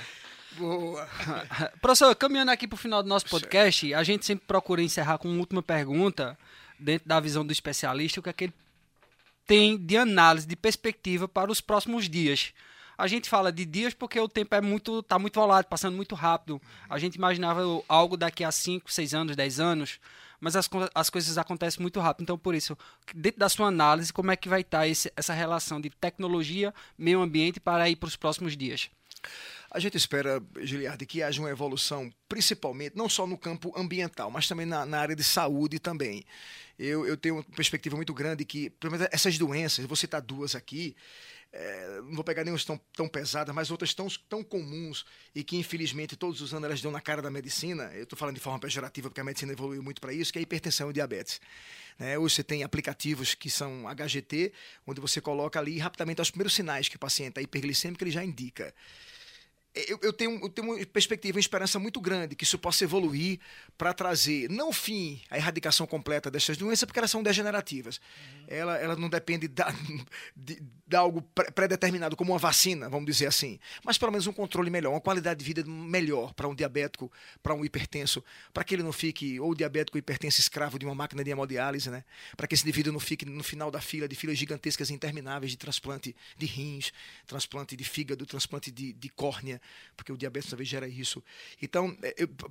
Boa. 0.57 1.07
Professor, 1.81 2.15
caminhando 2.15 2.51
aqui 2.51 2.67
para 2.67 2.75
o 2.75 2.79
final 2.79 3.03
do 3.03 3.09
nosso 3.09 3.25
podcast, 3.27 3.93
a 3.93 4.03
gente 4.03 4.25
sempre 4.25 4.45
procura 4.45 4.81
encerrar 4.81 5.17
com 5.17 5.27
uma 5.27 5.39
última 5.39 5.61
pergunta, 5.61 6.37
dentro 6.79 7.07
da 7.07 7.19
visão 7.19 7.45
do 7.45 7.51
especialista, 7.51 8.19
o 8.19 8.23
que 8.23 8.29
é 8.29 8.33
que 8.33 8.43
ele 8.45 8.53
tem 9.45 9.77
de 9.77 9.97
análise, 9.97 10.47
de 10.47 10.55
perspectiva 10.55 11.27
para 11.27 11.51
os 11.51 11.61
próximos 11.61 12.09
dias. 12.09 12.53
A 12.97 13.07
gente 13.07 13.29
fala 13.29 13.51
de 13.51 13.65
dias 13.65 13.93
porque 13.93 14.19
o 14.19 14.27
tempo 14.27 14.55
é 14.55 14.61
muito, 14.61 15.03
tá 15.03 15.19
muito 15.19 15.39
volátil, 15.39 15.69
passando 15.69 15.95
muito 15.95 16.15
rápido. 16.15 16.61
A 16.89 16.97
gente 16.97 17.15
imaginava 17.15 17.61
algo 17.87 18.15
daqui 18.15 18.43
a 18.43 18.51
5, 18.51 18.91
6 18.91 19.13
anos, 19.13 19.35
10 19.35 19.59
anos, 19.59 19.99
mas 20.39 20.55
as, 20.55 20.69
as 20.93 21.09
coisas 21.09 21.37
acontecem 21.37 21.81
muito 21.81 21.99
rápido. 21.99 22.23
Então, 22.23 22.37
por 22.37 22.55
isso, 22.55 22.77
dentro 23.13 23.39
da 23.39 23.49
sua 23.49 23.67
análise, 23.67 24.13
como 24.13 24.31
é 24.31 24.37
que 24.37 24.47
vai 24.47 24.61
estar 24.61 24.87
esse, 24.87 25.11
essa 25.15 25.33
relação 25.33 25.81
de 25.81 25.89
tecnologia, 25.89 26.73
meio 26.97 27.21
ambiente 27.21 27.59
para 27.59 27.89
ir 27.89 27.97
para 27.97 28.07
os 28.07 28.15
próximos 28.15 28.55
dias? 28.55 28.89
A 29.75 29.79
gente 29.79 29.97
espera, 29.97 30.41
Giliardi, 30.61 31.05
que 31.05 31.21
haja 31.21 31.41
uma 31.41 31.49
evolução, 31.49 32.09
principalmente, 32.29 32.95
não 32.95 33.09
só 33.09 33.27
no 33.27 33.37
campo 33.37 33.77
ambiental, 33.77 34.31
mas 34.31 34.47
também 34.47 34.65
na, 34.65 34.85
na 34.85 34.99
área 35.01 35.13
de 35.13 35.23
saúde 35.23 35.79
também. 35.79 36.23
Eu, 36.79 37.05
eu 37.05 37.17
tenho 37.17 37.35
uma 37.35 37.43
perspectiva 37.43 37.93
muito 37.97 38.13
grande 38.13 38.45
que, 38.45 38.69
pelo 38.69 38.93
menos 38.93 39.05
essas 39.11 39.37
doenças, 39.37 39.83
vou 39.83 39.97
citar 39.97 40.21
duas 40.21 40.55
aqui, 40.55 40.95
é, 41.51 41.99
não 42.05 42.15
vou 42.15 42.23
pegar 42.23 42.45
nenhuma 42.45 42.63
tão, 42.65 42.79
tão 42.93 43.09
pesadas, 43.09 43.53
mas 43.53 43.69
outras 43.69 43.93
tão, 43.93 44.07
tão 44.29 44.45
comuns 44.45 45.05
e 45.35 45.43
que, 45.43 45.57
infelizmente, 45.57 46.15
todos 46.15 46.39
os 46.39 46.53
anos 46.53 46.69
elas 46.69 46.81
dão 46.81 46.89
na 46.89 47.01
cara 47.01 47.21
da 47.21 47.29
medicina. 47.29 47.91
Eu 47.95 48.03
estou 48.03 48.17
falando 48.17 48.35
de 48.35 48.41
forma 48.41 48.57
pejorativa 48.57 49.09
porque 49.09 49.19
a 49.19 49.25
medicina 49.25 49.51
evoluiu 49.51 49.83
muito 49.83 49.99
para 49.99 50.13
isso, 50.13 50.31
que 50.31 50.39
é 50.39 50.41
a 50.41 50.43
hipertensão 50.43 50.89
e 50.89 50.93
diabetes. 50.93 51.41
Né? 51.99 52.17
Hoje 52.17 52.35
você 52.35 52.45
tem 52.45 52.63
aplicativos 52.63 53.35
que 53.35 53.49
são 53.49 53.83
HGT, 53.93 54.53
onde 54.87 55.01
você 55.01 55.19
coloca 55.19 55.59
ali 55.59 55.77
rapidamente 55.79 56.21
os 56.21 56.31
primeiros 56.31 56.53
sinais 56.53 56.87
que 56.87 56.95
o 56.95 56.99
paciente 56.99 57.39
é 57.39 57.41
hiperglicêmico, 57.41 58.01
ele 58.01 58.11
já 58.11 58.23
indica 58.23 58.73
eu, 59.75 59.99
eu 60.01 60.13
tenho, 60.13 60.39
eu 60.41 60.49
tenho 60.49 60.73
uma 60.73 60.85
perspectiva, 60.85 61.35
uma 61.37 61.41
esperança 61.41 61.77
muito 61.77 61.99
grande 61.99 62.35
que 62.35 62.43
isso 62.43 62.57
possa 62.57 62.83
evoluir 62.83 63.39
para 63.77 63.93
trazer, 63.93 64.49
não 64.49 64.71
fim, 64.71 65.21
a 65.29 65.37
erradicação 65.37 65.85
completa 65.85 66.31
dessas 66.31 66.57
doenças, 66.57 66.85
porque 66.85 66.99
elas 66.99 67.11
são 67.11 67.21
degenerativas. 67.21 67.99
Ela, 68.47 68.77
ela 68.77 68.95
não 68.95 69.09
depende 69.09 69.47
da, 69.47 69.73
de, 70.35 70.61
de 70.87 70.95
algo 70.95 71.21
pré- 71.21 71.51
pré-determinado, 71.51 72.15
como 72.15 72.31
uma 72.31 72.39
vacina, 72.39 72.87
vamos 72.87 73.05
dizer 73.05 73.27
assim. 73.27 73.59
Mas 73.83 73.97
pelo 73.97 74.11
menos 74.11 74.27
um 74.27 74.33
controle 74.33 74.69
melhor, 74.69 74.91
uma 74.91 75.01
qualidade 75.01 75.39
de 75.39 75.45
vida 75.45 75.63
melhor 75.69 76.33
para 76.33 76.47
um 76.47 76.55
diabético, 76.55 77.11
para 77.43 77.53
um 77.53 77.65
hipertenso, 77.65 78.23
para 78.53 78.63
que 78.63 78.75
ele 78.75 78.83
não 78.83 78.93
fique, 78.93 79.39
ou 79.39 79.53
diabético 79.53 79.97
hipertenso, 79.97 80.39
escravo 80.39 80.79
de 80.79 80.85
uma 80.85 80.95
máquina 80.95 81.23
de 81.23 81.31
hemodiálise, 81.31 81.89
né? 81.89 82.03
Para 82.37 82.47
que 82.47 82.55
esse 82.55 82.63
indivíduo 82.63 82.93
não 82.93 82.99
fique 82.99 83.25
no 83.25 83.43
final 83.43 83.69
da 83.69 83.81
fila, 83.81 84.07
de 84.07 84.15
filas 84.15 84.37
gigantescas 84.37 84.89
intermináveis 84.89 85.51
de 85.51 85.57
transplante 85.57 86.15
de 86.37 86.45
rins, 86.45 86.93
transplante 87.27 87.75
de 87.75 87.83
fígado, 87.83 88.25
transplante 88.25 88.71
de, 88.71 88.93
de 88.93 89.09
córnea, 89.09 89.61
porque 89.95 90.11
o 90.11 90.17
diabetes 90.17 90.49
talvez 90.49 90.67
gera 90.67 90.87
isso. 90.87 91.23
Então, 91.61 91.95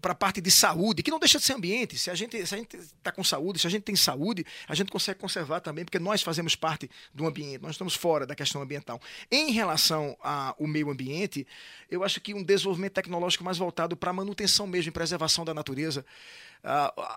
para 0.00 0.12
a 0.12 0.14
parte 0.14 0.40
de 0.40 0.50
saúde, 0.50 1.02
que 1.02 1.10
não 1.10 1.18
deixa 1.18 1.38
de 1.38 1.44
ser 1.44 1.52
ambiente, 1.52 1.98
se 1.98 2.10
a 2.10 2.14
gente 2.14 2.36
está 2.36 3.12
com 3.12 3.22
saúde, 3.22 3.58
se 3.58 3.66
a 3.66 3.70
gente 3.70 3.82
tem 3.82 3.96
saúde, 3.96 4.44
a 4.66 4.74
gente 4.74 4.90
consegue 4.90 5.20
conservar 5.20 5.60
também, 5.60 5.84
porque 5.84 5.98
nós 5.98 6.22
fazemos 6.22 6.56
parte 6.56 6.90
do 7.12 7.26
ambiente, 7.26 7.62
nós 7.62 7.72
estamos 7.72 7.94
fora 7.94 8.26
da 8.26 8.34
questão 8.34 8.62
ambiental. 8.62 9.00
Em 9.30 9.50
relação 9.52 10.16
ao 10.20 10.66
meio 10.66 10.90
ambiente, 10.90 11.46
eu 11.90 12.02
acho 12.02 12.20
que 12.20 12.34
um 12.34 12.42
desenvolvimento 12.42 12.94
tecnológico 12.94 13.44
mais 13.44 13.58
voltado 13.58 13.96
para 13.96 14.10
a 14.10 14.14
manutenção 14.14 14.66
mesmo 14.66 14.88
e 14.88 14.92
preservação 14.92 15.44
da 15.44 15.52
natureza, 15.52 16.04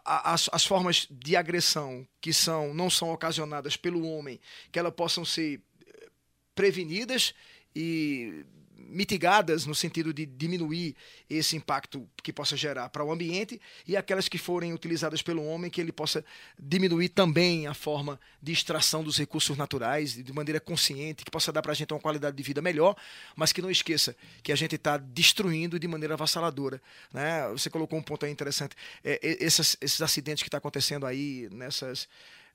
as, 0.03 0.49
as 0.51 0.65
formas 0.65 1.07
de 1.09 1.35
agressão 1.35 2.05
que 2.19 2.33
são 2.33 2.73
não 2.73 2.89
são 2.89 3.11
ocasionadas 3.11 3.77
pelo 3.77 4.05
homem, 4.05 4.39
que 4.71 4.77
elas 4.77 4.93
possam 4.93 5.23
ser 5.23 5.61
eh, 5.87 6.09
prevenidas 6.53 7.33
e 7.73 8.45
mitigadas 8.77 9.65
no 9.65 9.73
sentido 9.73 10.13
de 10.13 10.25
diminuir 10.25 10.95
esse 11.29 11.55
impacto 11.55 12.07
que 12.23 12.31
possa 12.31 12.55
gerar 12.55 12.89
para 12.89 13.03
o 13.03 13.11
ambiente 13.11 13.59
e 13.87 13.97
aquelas 13.97 14.29
que 14.29 14.37
forem 14.37 14.73
utilizadas 14.73 15.21
pelo 15.21 15.43
homem 15.45 15.69
que 15.71 15.81
ele 15.81 15.91
possa 15.91 16.23
diminuir 16.57 17.09
também 17.09 17.67
a 17.67 17.73
forma 17.73 18.19
de 18.41 18.51
extração 18.51 19.03
dos 19.03 19.17
recursos 19.17 19.57
naturais 19.57 20.13
de 20.13 20.33
maneira 20.33 20.59
consciente 20.59 21.25
que 21.25 21.31
possa 21.31 21.51
dar 21.51 21.61
para 21.61 21.71
a 21.71 21.75
gente 21.75 21.91
uma 21.93 21.99
qualidade 21.99 22.37
de 22.37 22.43
vida 22.43 22.61
melhor 22.61 22.95
mas 23.35 23.51
que 23.51 23.61
não 23.61 23.71
esqueça 23.71 24.15
que 24.43 24.51
a 24.51 24.55
gente 24.55 24.75
está 24.75 24.97
destruindo 24.97 25.79
de 25.79 25.87
maneira 25.87 26.13
avassaladora 26.13 26.81
né? 27.11 27.47
Você 27.49 27.69
colocou 27.69 27.97
um 27.97 28.01
ponto 28.01 28.25
aí 28.25 28.31
interessante. 28.31 28.75
É, 29.03 29.19
esses, 29.21 29.77
esses 29.81 30.01
acidentes 30.01 30.43
que 30.43 30.47
está 30.47 30.57
acontecendo 30.57 31.05
aí 31.05 31.47
nessas 31.51 32.07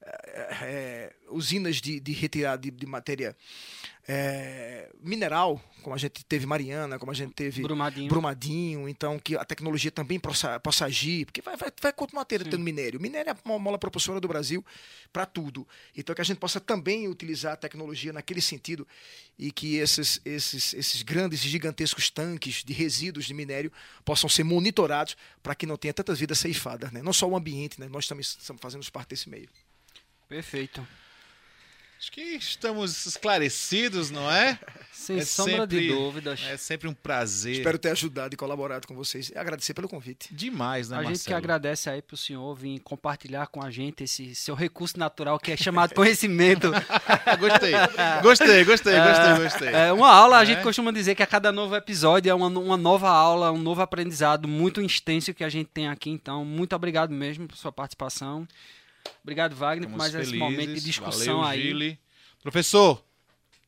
é, 0.05 1.13
usinas 1.31 1.77
de, 1.77 2.01
de 2.01 2.13
retirada 2.13 2.61
de, 2.61 2.71
de 2.71 2.87
matéria 2.87 3.37
é, 4.07 4.91
mineral, 5.01 5.63
como 5.81 5.95
a 5.95 5.99
gente 5.99 6.25
teve 6.25 6.45
Mariana, 6.45 6.99
como 6.99 7.13
a 7.13 7.15
gente 7.15 7.33
teve 7.35 7.63
Brumadinho. 7.63 8.09
Brumadinho, 8.09 8.89
então 8.89 9.19
que 9.19 9.37
a 9.37 9.45
tecnologia 9.45 9.93
também 9.93 10.19
possa, 10.19 10.59
possa 10.59 10.87
agir, 10.87 11.27
porque 11.27 11.41
vai, 11.41 11.57
vai, 11.57 11.71
vai 11.81 11.93
continuar 11.93 12.25
tendo, 12.25 12.45
tendo 12.45 12.59
minério. 12.59 13.01
Minério 13.01 13.31
é 13.31 13.37
uma 13.45 13.59
mola 13.59 13.79
propulsora 13.79 14.21
do 14.21 14.27
Brasil 14.27 14.65
para 15.13 15.25
tudo. 15.25 15.67
Então 15.97 16.15
que 16.15 16.21
a 16.21 16.25
gente 16.25 16.39
possa 16.39 16.61
também 16.61 17.07
utilizar 17.09 17.53
a 17.53 17.57
tecnologia 17.57 18.13
naquele 18.13 18.41
sentido 18.41 18.87
e 19.39 19.53
que 19.53 19.77
esses, 19.77 20.21
esses, 20.25 20.75
esses 20.75 21.03
grandes 21.03 21.45
e 21.45 21.49
gigantescos 21.49 22.11
tanques 22.11 22.65
de 22.65 22.73
resíduos 22.73 23.25
de 23.25 23.35
minério 23.35 23.73
possam 24.05 24.29
ser 24.29 24.43
monitorados 24.43 25.17
para 25.43 25.55
que 25.55 25.65
não 25.65 25.77
tenha 25.77 25.95
tantas 25.95 26.19
vidas 26.19 26.41
ceifadas. 26.41 26.91
Né? 26.91 27.03
Não 27.03 27.13
só 27.13 27.29
o 27.29 27.37
ambiente, 27.37 27.81
né? 27.81 27.89
nós 27.89 28.09
também 28.09 28.23
estamos 28.23 28.61
fazendo 28.61 28.91
parte 28.91 29.11
desse 29.11 29.29
meio. 29.29 29.49
Perfeito. 30.33 30.87
Acho 32.01 32.11
que 32.11 32.21
estamos 32.23 33.05
esclarecidos, 33.07 34.11
não 34.11 34.29
é? 34.31 34.59
Sem 34.91 35.19
É 35.19 35.25
sombra 35.27 35.67
de 35.67 35.77
sempre- 35.79 35.89
dúvidas. 35.95 36.41
É 36.49 36.57
sempre 36.57 36.89
um 36.89 36.95
prazer. 36.95 37.57
Espero 37.59 37.79
ter 37.79 37.91
ajudado 37.91 38.33
e 38.35 38.37
colaborado 38.37 38.89
com 38.89 38.95
vocês 38.95 39.29
e 39.29 39.37
agradecer 39.39 39.75
pelo 39.75 39.89
convite. 39.91 40.35
Demais, 40.35 40.89
né, 40.89 40.97
a 40.97 41.01
gente 41.01 41.09
que 41.09 41.13
Marcelo? 41.31 41.37
agradece 41.37 41.91
aí 41.91 42.01
pro 42.01 42.17
senhor 42.17 42.55
vir 42.57 42.81
compartilhar 42.81 43.47
com 43.49 43.63
a 43.63 43.71
gente 43.71 44.05
esse 44.05 44.35
seu 44.35 44.55
recurso 44.55 44.99
natural 44.99 45.39
que 45.39 45.53
é 45.53 45.57
chamado 45.57 45.93
conhecimento. 45.95 46.71
gostei, 47.39 47.73
gostei, 48.23 48.65
gostei, 48.65 48.95
gostei, 48.99 49.45
gostei. 49.45 49.69
É, 49.69 49.93
uma 49.93 50.11
aula, 50.11 50.39
a 50.39 50.43
É? 50.43 50.47
gente 50.47 50.63
costuma 50.63 50.91
dizer 50.93 51.15
que 51.15 51.23
a 51.23 51.27
cada 51.27 51.53
novo 51.53 51.77
episódio 51.77 52.31
é 52.31 52.35
uma, 52.35 52.47
uma 52.49 52.77
nova 52.79 53.11
aula, 53.11 53.53
um 53.53 53.59
novo 53.61 53.83
aprendizado 53.83 54.49
muito 54.49 54.81
extenso 54.81 55.35
que 55.35 55.45
a 55.45 55.49
gente 55.51 55.69
tem 55.69 55.89
aqui. 55.89 56.09
Então, 56.09 56.43
muito 56.43 56.75
obrigado 56.75 57.11
mesmo 57.13 57.47
por 57.47 57.57
sua 57.59 57.71
participação. 57.71 58.49
Obrigado, 59.23 59.55
Wagner, 59.55 59.89
por 59.89 59.97
Estamos 59.97 60.13
mais 60.13 60.15
esse 60.15 60.31
felizes. 60.33 60.39
momento 60.39 60.75
de 60.75 60.85
discussão 60.85 61.41
Valeu, 61.41 61.49
aí. 61.51 61.63
Gili. 61.63 61.99
Professor, 62.43 63.05